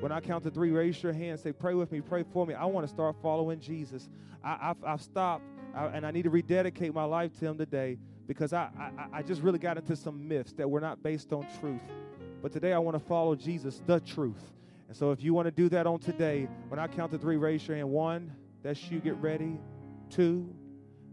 [0.00, 2.54] when I count to three, raise your hand, say, pray with me, pray for me.
[2.54, 4.08] I want to start following Jesus.
[4.42, 5.44] I, have I've stopped
[5.74, 9.22] I, and I need to rededicate my life to him today because I, I, I
[9.22, 11.82] just really got into some myths that were not based on truth.
[12.42, 14.52] But today I want to follow Jesus, the truth.
[14.88, 17.36] And so if you want to do that on today, when I count to three,
[17.36, 17.90] raise your hand.
[17.90, 18.32] One,
[18.64, 19.58] that's you, get ready.
[20.10, 20.52] Two,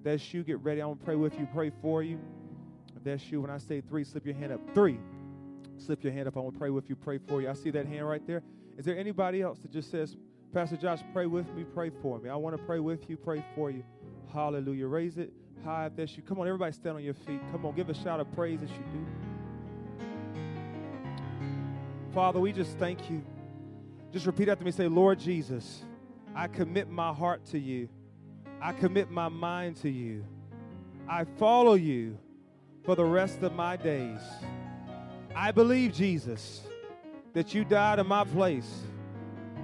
[0.03, 0.81] that's you, get ready.
[0.81, 2.17] I'm going to pray with you, pray for you.
[3.03, 4.61] That's you, when I say three, slip your hand up.
[4.73, 4.97] Three,
[5.77, 6.37] slip your hand up.
[6.37, 7.49] I want to pray with you, pray for you.
[7.49, 8.41] I see that hand right there.
[8.77, 10.15] Is there anybody else that just says,
[10.53, 12.29] Pastor Josh, pray with me, pray for me?
[12.29, 13.83] I want to pray with you, pray for you.
[14.31, 14.87] Hallelujah.
[14.87, 15.33] Raise it
[15.65, 16.23] high if that's you.
[16.23, 17.41] Come on, everybody stand on your feet.
[17.51, 19.05] Come on, give a shout of praise as you do.
[22.13, 23.23] Father, we just thank you.
[24.11, 24.71] Just repeat after me.
[24.71, 25.83] Say, Lord Jesus,
[26.35, 27.89] I commit my heart to you.
[28.61, 30.25] I commit my mind to you.
[31.07, 32.17] I follow you
[32.83, 34.19] for the rest of my days.
[35.35, 36.61] I believe, Jesus,
[37.33, 38.83] that you died in my place.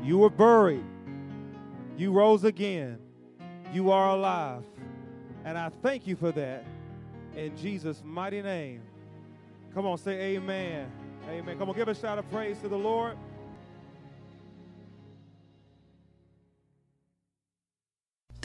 [0.03, 0.84] You were buried.
[1.97, 2.99] You rose again.
[3.74, 4.63] You are alive.
[5.45, 6.65] And I thank you for that
[7.36, 8.82] in Jesus' mighty name.
[9.74, 10.91] Come on, say amen.
[11.30, 11.57] Amen.
[11.57, 13.18] Come on, give a shout of praise to the Lord.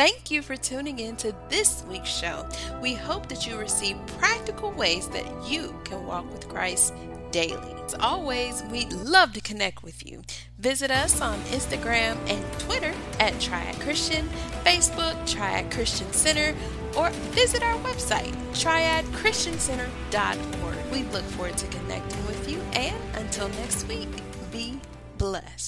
[0.03, 2.45] Thank you for tuning in to this week's show.
[2.81, 6.93] We hope that you receive practical ways that you can walk with Christ
[7.31, 7.73] daily.
[7.85, 10.25] As always, we'd love to connect with you.
[10.59, 14.29] Visit us on Instagram and Twitter at Triad Christian,
[14.65, 16.53] Facebook, Triad Christian Center,
[16.97, 20.77] or visit our website, triadchristiancenter.org.
[20.91, 24.09] We look forward to connecting with you, and until next week,
[24.51, 24.81] be
[25.17, 25.63] blessed.